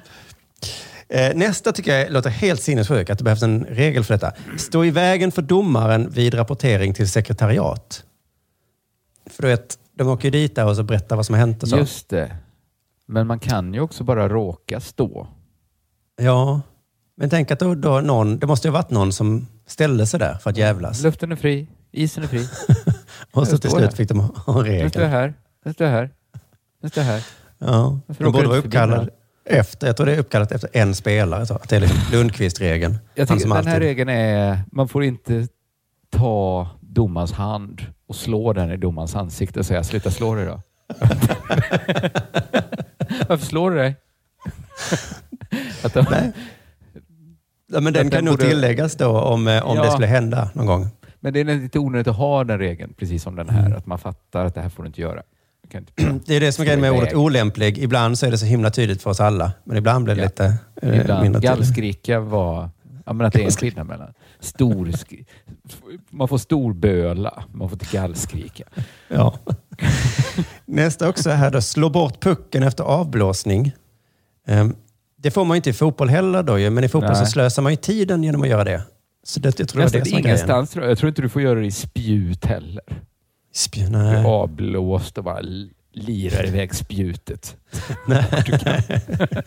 [1.14, 4.32] Eh, Nästa tycker jag låter helt sinnessjuk, att det behövs en regel för detta.
[4.58, 8.04] Stå i vägen för domaren vid rapportering till sekretariat.
[9.30, 11.62] För du vet, de åker ju dit där och så berättar vad som har hänt
[11.62, 11.76] och så.
[11.76, 12.36] Just det.
[13.06, 15.26] Men man kan ju också bara råka stå.
[16.20, 16.60] Ja,
[17.16, 20.20] men tänk att då, då någon, det måste ju ha varit någon som ställde sig
[20.20, 21.02] där för att jävlas.
[21.02, 22.48] Luften är fri, isen är fri.
[23.32, 23.90] Och så till slut här.
[23.90, 25.08] fick de ha en Nu står jag regel.
[25.10, 25.34] här,
[25.64, 26.10] nu står jag här,
[26.82, 27.22] nu står jag här.
[27.58, 29.14] Ja, de borde vara inte förbi uppkallad mig?
[29.45, 31.47] Efter, jag tror det är uppkallat efter en spelare.
[31.47, 32.99] Så att det är liksom Lundqvist-regeln.
[33.14, 35.49] Jag tycker den här alltid- regeln är, man får inte
[36.11, 40.62] ta domans hand och slå den i domans ansikte och säga sluta slå dig då.
[43.28, 43.97] Varför slår du dig?
[45.84, 46.32] Att de, Nej.
[47.72, 49.84] Ja, men den kan nog borde- tilläggas då om, eh, om Ja.
[49.84, 50.86] det skulle hända någon gång.
[51.20, 53.99] Men det är lite onödigt att ha den regeln, precis som den här, att man
[53.99, 55.22] fattar att det här får du inte göra.
[56.26, 57.78] Det är det som är grejen med ordet olämplig.
[57.78, 60.26] Ibland så är det så himla tydligt för oss alla, men ibland blir det Ja.
[60.26, 61.42] lite eh, mindre Ibland tydligt.
[61.42, 62.70] gallskrika var...
[63.06, 64.08] Ja, men att det är en skillnad mellan
[64.40, 64.90] stor...
[66.10, 68.64] Man får storböla, man får inte gallskrika.
[69.08, 69.38] Ja.
[70.64, 73.72] Nästa också är här då, slå bort pucken efter avblåsning.
[74.46, 74.74] Ehm,
[75.16, 77.30] det får man ju inte i fotboll heller då men i fotboll så Nej.
[77.30, 78.82] slösar man ju tiden genom att göra det.
[79.26, 80.26] Så det, jag tror det Nästan det som grejen.
[80.26, 80.90] ingenstans jag.
[80.90, 82.82] Jag tror inte du får göra det i spjut heller.
[83.55, 84.24] Spj- Du är nej.
[84.24, 85.40] avblåst och bara
[85.92, 87.57] lirar iväg spjutet.
[88.09, 88.24] Nej.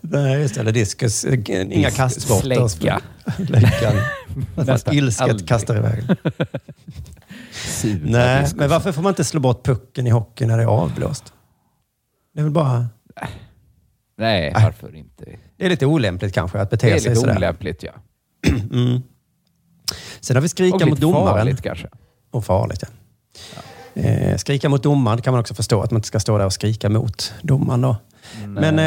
[0.00, 0.60] nej, just det.
[0.60, 1.24] Eller diskus.
[1.24, 2.68] Inga kastsporter.
[2.68, 3.00] slägga.
[3.38, 3.96] Läggan.
[4.56, 6.04] Att ilsket kastar iväg.
[8.02, 8.54] Nej, diskus.
[8.58, 11.32] men varför får man inte slå bort pucken i hockey när det är avblåst?
[12.34, 12.86] Det är väl bara...
[14.18, 15.24] Nej, varför inte?
[15.56, 17.36] Det är lite olämpligt kanske att bete Det är sig lite sådär.
[17.36, 17.92] olämpligt, ja.
[18.72, 19.02] Mm.
[20.20, 21.26] Sen har vi skrika Och lite mot domaren.
[21.26, 21.88] farligt kanske.
[22.30, 22.88] Och farligt, ja.
[23.94, 26.52] Eh, skrika mot domaren kan man också förstå, att man inte ska stå där och
[26.52, 27.80] skrika mot domaren.
[27.80, 27.96] Då.
[28.44, 28.72] Nej.
[28.72, 28.78] Men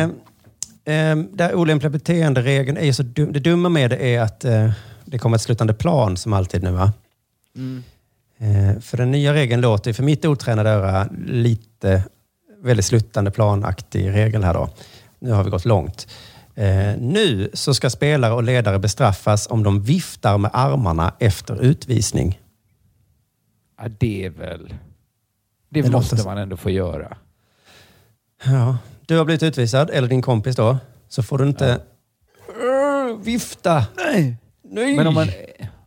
[0.85, 3.33] eh, eh, det här olämpliga beteenderegeln är ju så dum.
[3.33, 4.71] Det dumma med det är att eh,
[5.05, 6.71] det kommer ett slutande plan som alltid nu.
[6.71, 6.93] Va?
[7.55, 7.83] Mm.
[8.39, 12.03] Eh, för den nya regeln låter för mitt otränade öra lite
[12.61, 14.69] väldigt slutande planaktig regel här då.
[15.19, 16.07] Nu har vi gått långt.
[16.55, 22.39] Eh, nu så ska spelare och ledare bestraffas om de viftar med armarna efter utvisning.
[23.81, 24.73] Ja, det är väl...
[25.69, 27.17] Det, Det måste man ändå få göra.
[28.45, 30.77] Ja, du har blivit utvisad, eller din kompis då,
[31.07, 31.81] så får du inte
[32.47, 33.85] Urr, vifta.
[33.97, 34.35] Nej.
[34.63, 34.95] Nej.
[34.95, 35.27] Men om man,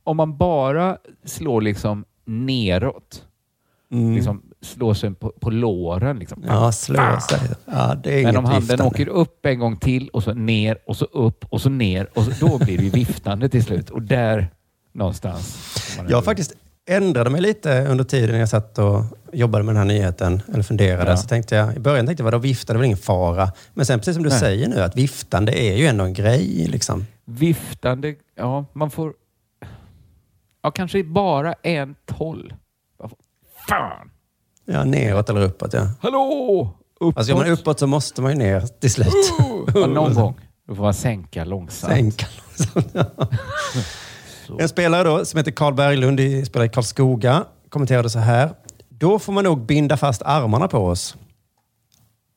[0.05, 3.25] om man bara slår liksom neråt,
[3.91, 4.15] Mm.
[4.15, 6.19] liksom slår sig på, på låren.
[6.19, 6.45] Liksom.
[6.47, 7.41] Ja, slå sig.
[7.65, 8.85] Ja, det är Men om handen viftande.
[8.85, 12.25] åker upp en gång till och så ner och så upp och så ner och
[12.25, 13.91] så, då blir det ju viftande till slut.
[13.91, 14.49] Och där
[14.93, 15.59] någonstans.
[15.97, 16.53] Jag ändå- faktiskt
[16.87, 21.11] ändrade mig lite under tiden jag satt och jobbade med den här nyheten, eller funderade.
[21.11, 21.17] Ja.
[21.17, 23.53] Så tänkte jag, I början tänkte jag, vadå vifta, det är väl ingen fara.
[23.75, 24.39] Men sen precis som du Nej.
[24.39, 26.67] säger nu, att viftande är ju ändå en grej.
[26.71, 27.07] Liksom.
[27.25, 29.13] Viftande, ja, man får...
[30.63, 31.95] Ja, kanske bara en.
[32.97, 33.11] Vad
[33.69, 34.11] Fan!
[34.65, 35.89] Ja, neråt eller uppåt ja.
[36.01, 36.71] Hallå!
[37.01, 37.17] Uppåt!
[37.19, 39.09] Alltså, går man uppåt så måste man ju ner till slut.
[39.75, 40.41] Ja, någon gång.
[40.69, 41.93] Då får man sänka långsamt.
[41.93, 43.29] Sänka långsamt, ja.
[44.61, 48.51] En spelare då, som heter Karl Berglund, spelar i Karlskoga, kommenterade så här.
[48.89, 51.17] Då får man nog binda fast armarna på oss.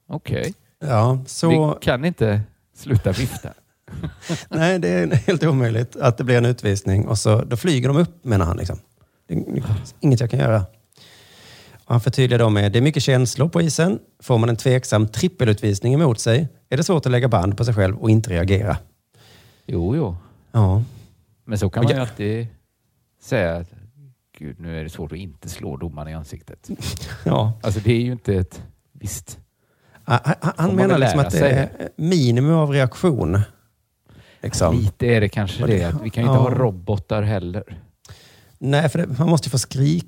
[0.09, 0.53] Okej.
[0.79, 1.49] Ja, så...
[1.49, 2.41] Vi kan inte
[2.75, 3.49] sluta vifta.
[4.49, 7.97] Nej, det är helt omöjligt att det blir en utvisning och så, då flyger de
[7.97, 8.57] upp menar han.
[8.57, 8.79] Liksom.
[9.27, 9.63] Det är
[9.99, 10.65] inget jag kan göra.
[11.85, 13.99] Och han förtydligar då med, det är mycket känslor på isen.
[14.23, 17.73] Får man en tveksam trippelutvisning emot sig är det svårt att lägga band på sig
[17.73, 18.77] själv och inte reagera.
[19.65, 20.15] Jo, jo.
[20.51, 20.83] Ja.
[21.45, 22.47] Men så kan man ju alltid
[23.21, 23.69] säga att
[24.37, 26.69] gud, nu är det svårt att inte slå domaren i ansiktet.
[27.25, 27.59] Ja.
[27.63, 29.39] Alltså det är ju inte ett visst...
[30.03, 33.39] Han, han, menar liksom att det är minimum av reaktion.
[34.41, 34.75] Liksom.
[34.75, 35.95] Lite är det kanske det- det.
[36.03, 36.49] Vi kan ju inte ja.
[36.49, 37.79] ha robotar heller.
[38.57, 40.07] Nej, för det, man måste ju få skrika,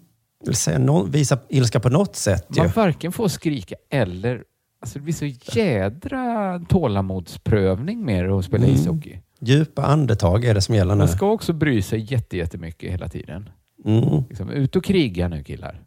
[0.53, 2.47] säga, visa ilska på något sätt.
[2.49, 2.61] Ju.
[2.61, 4.43] Man varken får skrika eller...
[4.81, 5.25] Alltså det blir så
[5.57, 8.75] jädra tålamodsprövning med att spela Mm.
[8.75, 9.19] ishockey.
[9.39, 10.99] Djupa andetag är det som gäller nu.
[10.99, 13.49] Man ska också bry sig jätte- jättemycket hela tiden.
[13.85, 14.23] Mm.
[14.29, 15.81] Liksom, ut och kriga nu killar.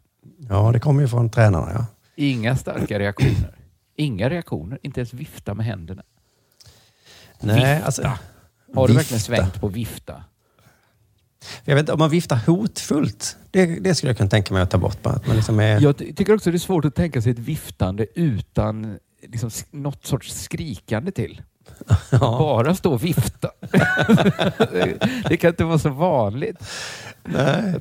[0.49, 1.71] Ja, det kommer ju från tränarna.
[1.73, 1.85] Ja.
[2.15, 3.55] Inga starka reaktioner.
[3.95, 4.79] Inga reaktioner.
[4.81, 6.03] Inte ens vifta med händerna.
[7.39, 7.85] Nej, vifta.
[7.85, 8.93] alltså, Har du vifta.
[8.93, 10.23] verkligen svängt på vifta?
[11.63, 14.69] Jag vet inte, om man viftar hotfullt, det, det skulle jag kunna tänka mig att
[14.71, 15.05] ta bort.
[15.05, 17.39] Att man liksom är, Jag ty- tycker också det är svårt att tänka sig ett
[17.39, 18.97] viftande utan
[19.27, 21.41] liksom, något sorts skrikande till.
[22.19, 23.51] Bara stå och vifta.
[25.29, 26.57] det, kan inte vara så vanligt.
[27.23, 27.73] Nej.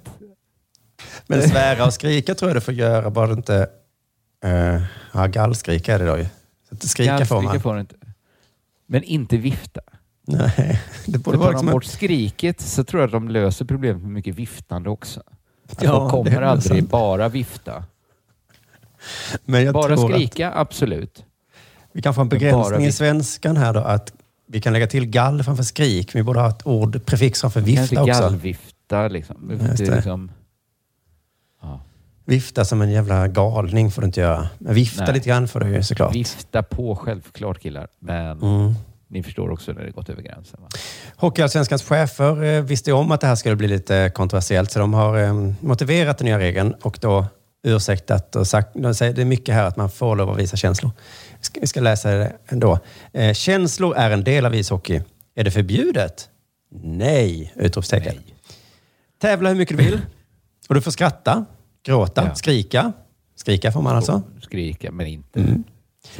[1.26, 3.68] Men svära och skrika tror jag du får göra, bara du inte...
[4.44, 4.82] Uh,
[5.12, 6.26] ja, gallskrika är det då ju.
[6.68, 7.60] Så att skrika får man.
[7.60, 7.94] får inte.
[8.86, 9.80] Men inte vifta.
[10.26, 14.02] Nej, det borde vara tar de bort skriket så tror jag att de löser problemet
[14.02, 15.22] med mycket viftande också.
[15.72, 16.90] Att Ja, de kommer aldrig sant.
[16.90, 17.84] bara vifta.
[19.72, 21.24] Bara skrika, absolut.
[21.92, 24.12] Vi kan få en begränsning i svenskan här då, att
[24.46, 26.14] vi kan lägga till gall framför skrik.
[26.14, 28.22] Vi borde ha ett ord, prefix framför vifta också.
[28.22, 29.48] gallvifta liksom.
[29.48, 30.30] Det är liksom
[32.24, 34.48] Vifta som en jävla galning får du inte göra.
[34.58, 35.14] Men vifta Nej.
[35.14, 36.14] lite grann får du ju såklart.
[36.14, 37.88] Vifta på självklart killar.
[37.98, 38.74] Men Mm.
[39.08, 40.60] ni förstår också när det gått över gränsen.
[40.62, 40.68] Va?
[41.16, 45.18] Hockeyallsvenskans chefer eh, visste om att det här skulle bli lite kontroversiellt, så de har
[45.18, 47.26] eh, motiverat den nya regeln och då
[47.62, 50.56] ursäktat och sagt, de säger, det är mycket här att man får lov att visa
[50.56, 50.90] känslor.
[51.60, 52.78] Vi ska, läsa det ändå.
[53.12, 55.02] Eh, känslor är en del av ishockey.
[55.34, 56.28] Är det förbjudet?
[56.82, 57.52] Nej!
[57.56, 58.14] Utropstecken.
[59.20, 60.00] Tävla hur mycket du vill.
[60.68, 61.44] Och du får skratta,
[61.86, 62.34] gråta, Ja.
[62.34, 62.92] skrika.
[63.36, 64.22] Skrika får man alltså.
[64.42, 65.40] Skrika, men inte.
[65.40, 65.64] Mm.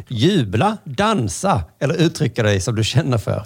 [0.09, 3.45] Jubla, dansa eller uttrycka dig som du känner för.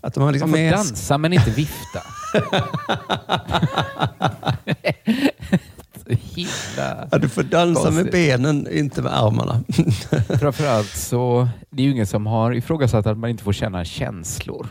[0.00, 2.02] Att har liksom Man får dansa men inte vifta.
[6.14, 8.12] Himla du får dansa med konstigt.
[8.12, 9.64] benen, inte med armarna.
[10.40, 14.66] Framförallt så, det är ju ingen som har ifrågasatt att man inte får känna känslor.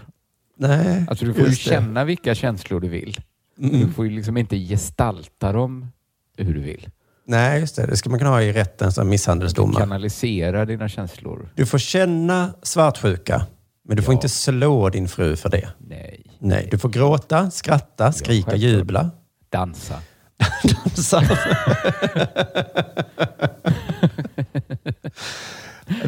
[0.58, 1.70] Nej, Alltså du får ju just det.
[1.70, 3.18] känna vilka känslor du vill.
[3.60, 3.80] Mm.
[3.88, 5.92] Du får ju liksom inte gestalta dem
[6.38, 6.90] hur du vill.
[7.28, 7.86] Nej, just det.
[7.86, 9.80] Det ska man kunna ha i rätten som Du misshandelsdomar.
[9.80, 11.50] kanalisera dina känslor.
[11.56, 13.46] Du får känna svartsjuka,
[13.88, 14.18] men du får Ja.
[14.18, 15.70] inte slå din fru för det.
[15.88, 16.22] Nej.
[16.40, 19.12] Nej, du får gråta, skratta, skrika, jubla.
[19.50, 19.96] Dansa.
[20.64, 21.22] Dansa.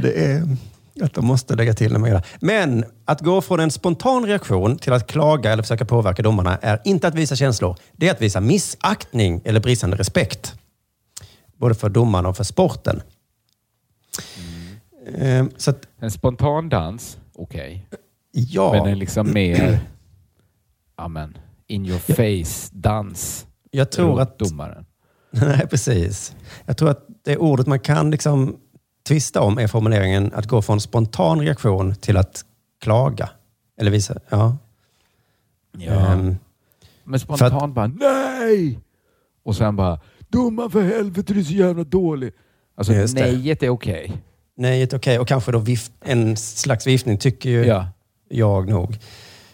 [0.01, 0.57] det är
[1.01, 2.25] att de måste lägga till det mer.
[2.39, 6.81] Men att gå från en spontan reaktion till att klaga eller försöka påverka domarna är
[6.85, 7.77] inte att visa känslor.
[7.91, 10.55] Det är att visa missaktning eller bristande respekt.
[11.57, 13.01] Både för domarna och för sporten.
[15.17, 17.87] Eh, Så att, En spontan dans, okej.
[18.31, 18.71] ja.
[18.73, 19.79] Men en liksom mer
[20.95, 24.39] amen, in your face-dans Jag tror att...
[24.39, 24.85] domaren.
[25.31, 26.35] Nej, precis.
[26.65, 28.57] Jag tror att det ordet man kan liksom
[29.07, 32.45] tvista om är formuleringen att gå från spontan reaktion till att
[32.81, 33.29] klaga.
[33.77, 34.57] Eller visa, ja.
[35.77, 35.91] Ja.
[35.91, 36.35] Ehm,
[37.03, 38.79] Men för spontant bara nej!
[39.43, 39.99] Och sen bara
[40.29, 42.31] domaren för helvete du är så jävla dålig.
[42.75, 44.11] Alltså nejet är okej.
[44.55, 45.19] nej, ett okej.
[45.19, 47.87] Och kanske då vift, en slags viftning tycker ju Ja.
[48.29, 48.97] jag nog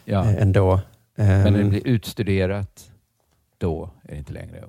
[0.06, 0.24] Ja.
[0.26, 0.80] eh, ändå.
[1.16, 2.92] Men när det Ehm, blir utstuderat,
[3.58, 4.64] då är det inte längre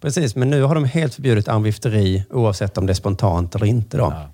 [0.00, 3.96] Precis, men nu har de helt förbjudit armvifteri oavsett om det är spontant eller inte.
[3.96, 4.02] Då.
[4.02, 4.30] Ja.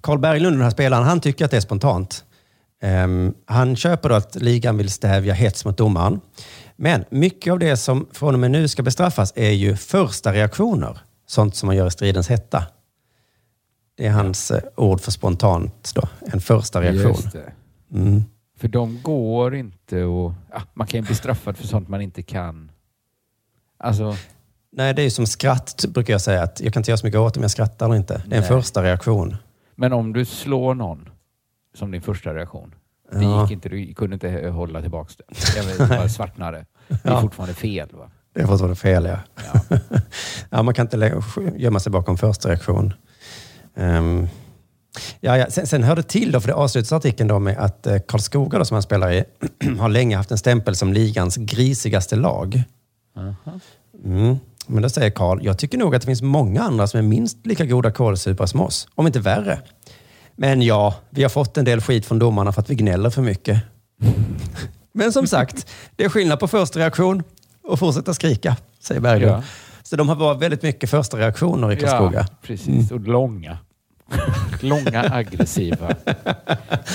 [0.00, 2.24] Carl Berglund, den här spelaren, han tycker att det är spontant.
[2.82, 6.20] Ehm, han köper då att ligan vill stävja hets mot domaren.
[6.76, 10.98] Men mycket av det som från och med nu ska bestraffas är ju första reaktioner.
[11.26, 12.66] Sånt som man gör i stridens hetta.
[13.96, 16.08] Det är hans eh, ord för spontant då.
[16.32, 17.30] En första reaktion.
[17.92, 18.24] Mm.
[18.58, 20.32] För de går inte och...
[20.52, 22.70] Ja, man kan ju bli straffad för sånt man inte kan.
[23.78, 24.14] Alltså,
[24.72, 26.42] Nej, det är ju som skratt, brukar jag säga.
[26.42, 28.14] att Jag kan inte göra så mycket åt om jag skrattar eller inte.
[28.14, 28.48] Det är en Nej.
[28.48, 29.36] första reaktion.
[29.74, 31.08] men om du slår någon
[31.74, 32.74] som din första reaktion.
[33.12, 33.42] Det Ja.
[33.42, 35.56] gick inte, du kunde inte hålla tillbaka det.
[35.56, 36.66] Jag det bara svartnade.
[36.88, 37.20] Det är Ja.
[37.20, 37.88] fortfarande fel.
[37.92, 38.10] Va?
[38.34, 39.18] Det är fortfarande fel, ja.
[40.50, 40.62] Ja.
[40.62, 41.22] man kan inte
[41.56, 42.92] gömma sig bakom första reaktion.
[43.76, 44.26] Ehm,
[45.20, 45.46] ja, ja.
[45.50, 48.58] Sen, sen hör det till, då, för det avslutas artikeln då med att eh, Karlskoga,
[48.58, 49.24] då, som han spelar i,
[49.78, 52.62] har länge haft en stämpel som ligans grisigaste lag.
[54.04, 54.36] Mm.
[54.66, 57.46] Men då säger Karl, jag tycker nog att det finns många andra som är minst
[57.46, 59.58] lika goda kålsupare som oss, om inte värre.
[60.36, 63.22] Men ja, vi har fått en del skit från domarna för att vi gnäller för
[63.22, 63.62] mycket.
[64.92, 65.66] Men som sagt,
[65.96, 67.22] det är skillnad på första reaktion
[67.62, 69.32] och fortsätta skrika, säger Berglund.
[69.32, 69.42] Ja.
[69.82, 72.18] Så de har varit väldigt mycket första reaktioner i Karlskoga.
[72.18, 72.90] Ja, precis.
[72.90, 73.58] Och långa.
[74.60, 75.94] Långa, aggressiva,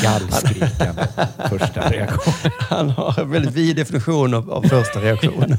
[0.03, 1.07] gallskrikande
[1.49, 2.51] första reaktion.
[2.59, 5.57] Han har en väldigt vid definition av, av första reaktion.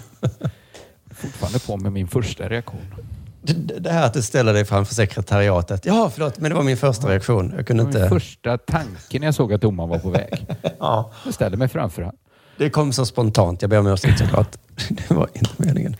[1.11, 2.95] Fortfarande på med min första reaktion.
[3.43, 5.87] Det, det här att du ställer dig framför sekretariatet.
[5.87, 7.53] Ja, förlåt, men det var min första reaktion.
[7.57, 8.01] Jag kunde Det var inte...
[8.01, 10.47] min första tanken när jag såg att domaren var på väg.
[10.79, 11.11] Ja.
[11.25, 12.17] Jag ställde mig framför honom.
[12.59, 13.63] Det kom så spontant.
[13.63, 14.57] Jag ber om ursäkt såklart.
[14.89, 15.97] Det var inte meningen.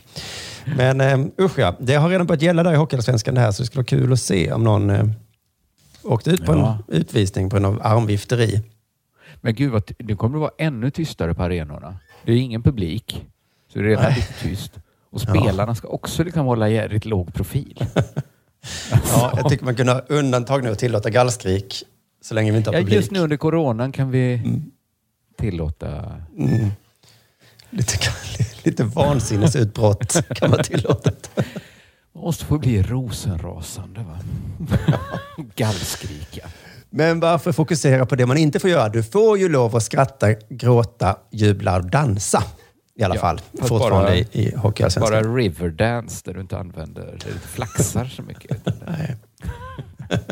[0.77, 3.61] Men um, usch ja, det har redan börjat gälla där i Hockeyallsvenskan det här, så
[3.61, 5.11] det skulle vara kul att se om någon uh,
[6.05, 6.77] åkte ut på Ja.
[6.87, 8.61] en utvisning på av armvifteri.
[9.41, 11.97] Men gud, vad det kommer att vara ännu tystare på arenorna.
[12.25, 13.25] Det är ingen publik,
[13.73, 14.71] så det är redan lite tyst.
[15.09, 17.85] Och spelarna ska också liksom hålla jävligt låg profil.
[18.91, 21.83] Ja, jag tycker man kunde ha undantag nu och tillåta gallskrik
[22.21, 22.95] så länge vi inte har Ja, publik.
[22.95, 24.41] just nu under coronan kan vi
[25.37, 25.87] tillåta...
[26.37, 26.69] Mm.
[27.69, 27.97] Lite,
[28.63, 31.11] lite vansinnesutbrott kan man tillåta.
[32.15, 34.03] Måste få bli rosenrasande.
[34.03, 34.19] Va?
[35.55, 36.47] Gallskrika.
[36.89, 38.89] Men varför fokusera på det man inte får göra?
[38.89, 42.43] Du får ju lov att skratta, gråta, jubla och dansa.
[42.95, 43.41] I alla Ja, fall.
[43.61, 45.23] Fortfarande bara- i, i Hockeyallsvenskan.
[45.23, 48.65] Bara Riverdance där du inte använder, där du inte flaxar så mycket.
[48.87, 49.15] Nej.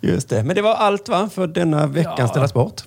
[0.00, 0.44] Just det.
[0.44, 1.28] Men det var allt va?
[1.32, 2.34] För denna veckans Ja.
[2.34, 2.82] Della Sport.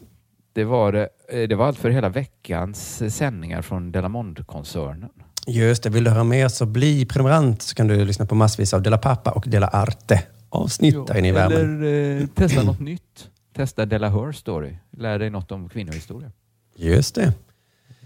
[0.53, 5.09] Det var, det, eh, det var allt för hela veckans sändningar från Delamond-koncernen.
[5.47, 5.89] Just det.
[5.89, 8.97] Vill du höra mer så bli prenumerant så kan du lyssna på massvis av Della
[8.97, 11.57] Pappa och Della Arte avsnitt där inne i värmen.
[11.84, 13.30] Eller eh, testa något nytt.
[13.55, 14.76] Testa Della Her Story.
[14.97, 16.31] Lär dig något om kvinnohistoria.
[16.76, 17.34] Just det.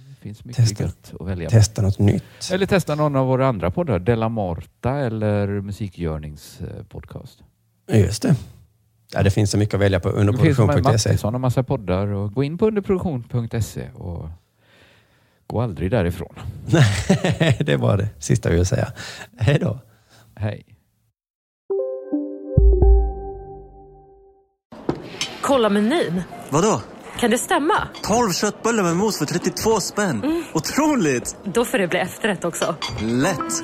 [0.10, 1.50] Det finns mycket Testa- gött att välja.
[1.50, 2.24] Testa något nytt.
[2.52, 4.00] Eller testa någon av våra andra poddar.
[4.00, 7.40] Della Morta eller Musikgörnings eh, podcast.
[7.92, 8.36] Just det.
[9.14, 10.10] Ja, det finns så mycket att välja på.
[10.10, 11.10] Det finns Underproduktion.se.
[11.10, 12.08] Mattisson och massa poddar.
[12.08, 14.30] Och gå in på underproduktion.se och
[15.48, 16.36] gå aldrig därifrån.
[17.40, 18.92] Nej, det var det sista vi vill säga.
[19.38, 19.80] Hej då.
[20.36, 20.66] Hej.
[25.42, 26.22] Kolla menyn.
[26.50, 26.82] Vadå?
[27.20, 27.88] Kan det stämma?
[28.04, 30.44] 12 köttbullar med mos för 32 spänn.
[30.54, 31.36] Otroligt!
[31.44, 32.76] Då får det bli efterrätt också.
[33.02, 33.64] Lätt!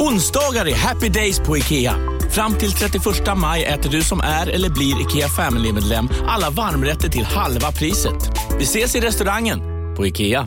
[0.00, 1.94] Onsdagar är happy days på IKEA.
[2.30, 3.04] Fram till 31
[3.36, 8.30] maj äter du som är eller blir IKEA Family-medlem alla varmrätter till halva priset.
[8.58, 9.58] Vi ses i restaurangen
[9.96, 10.46] på IKEA.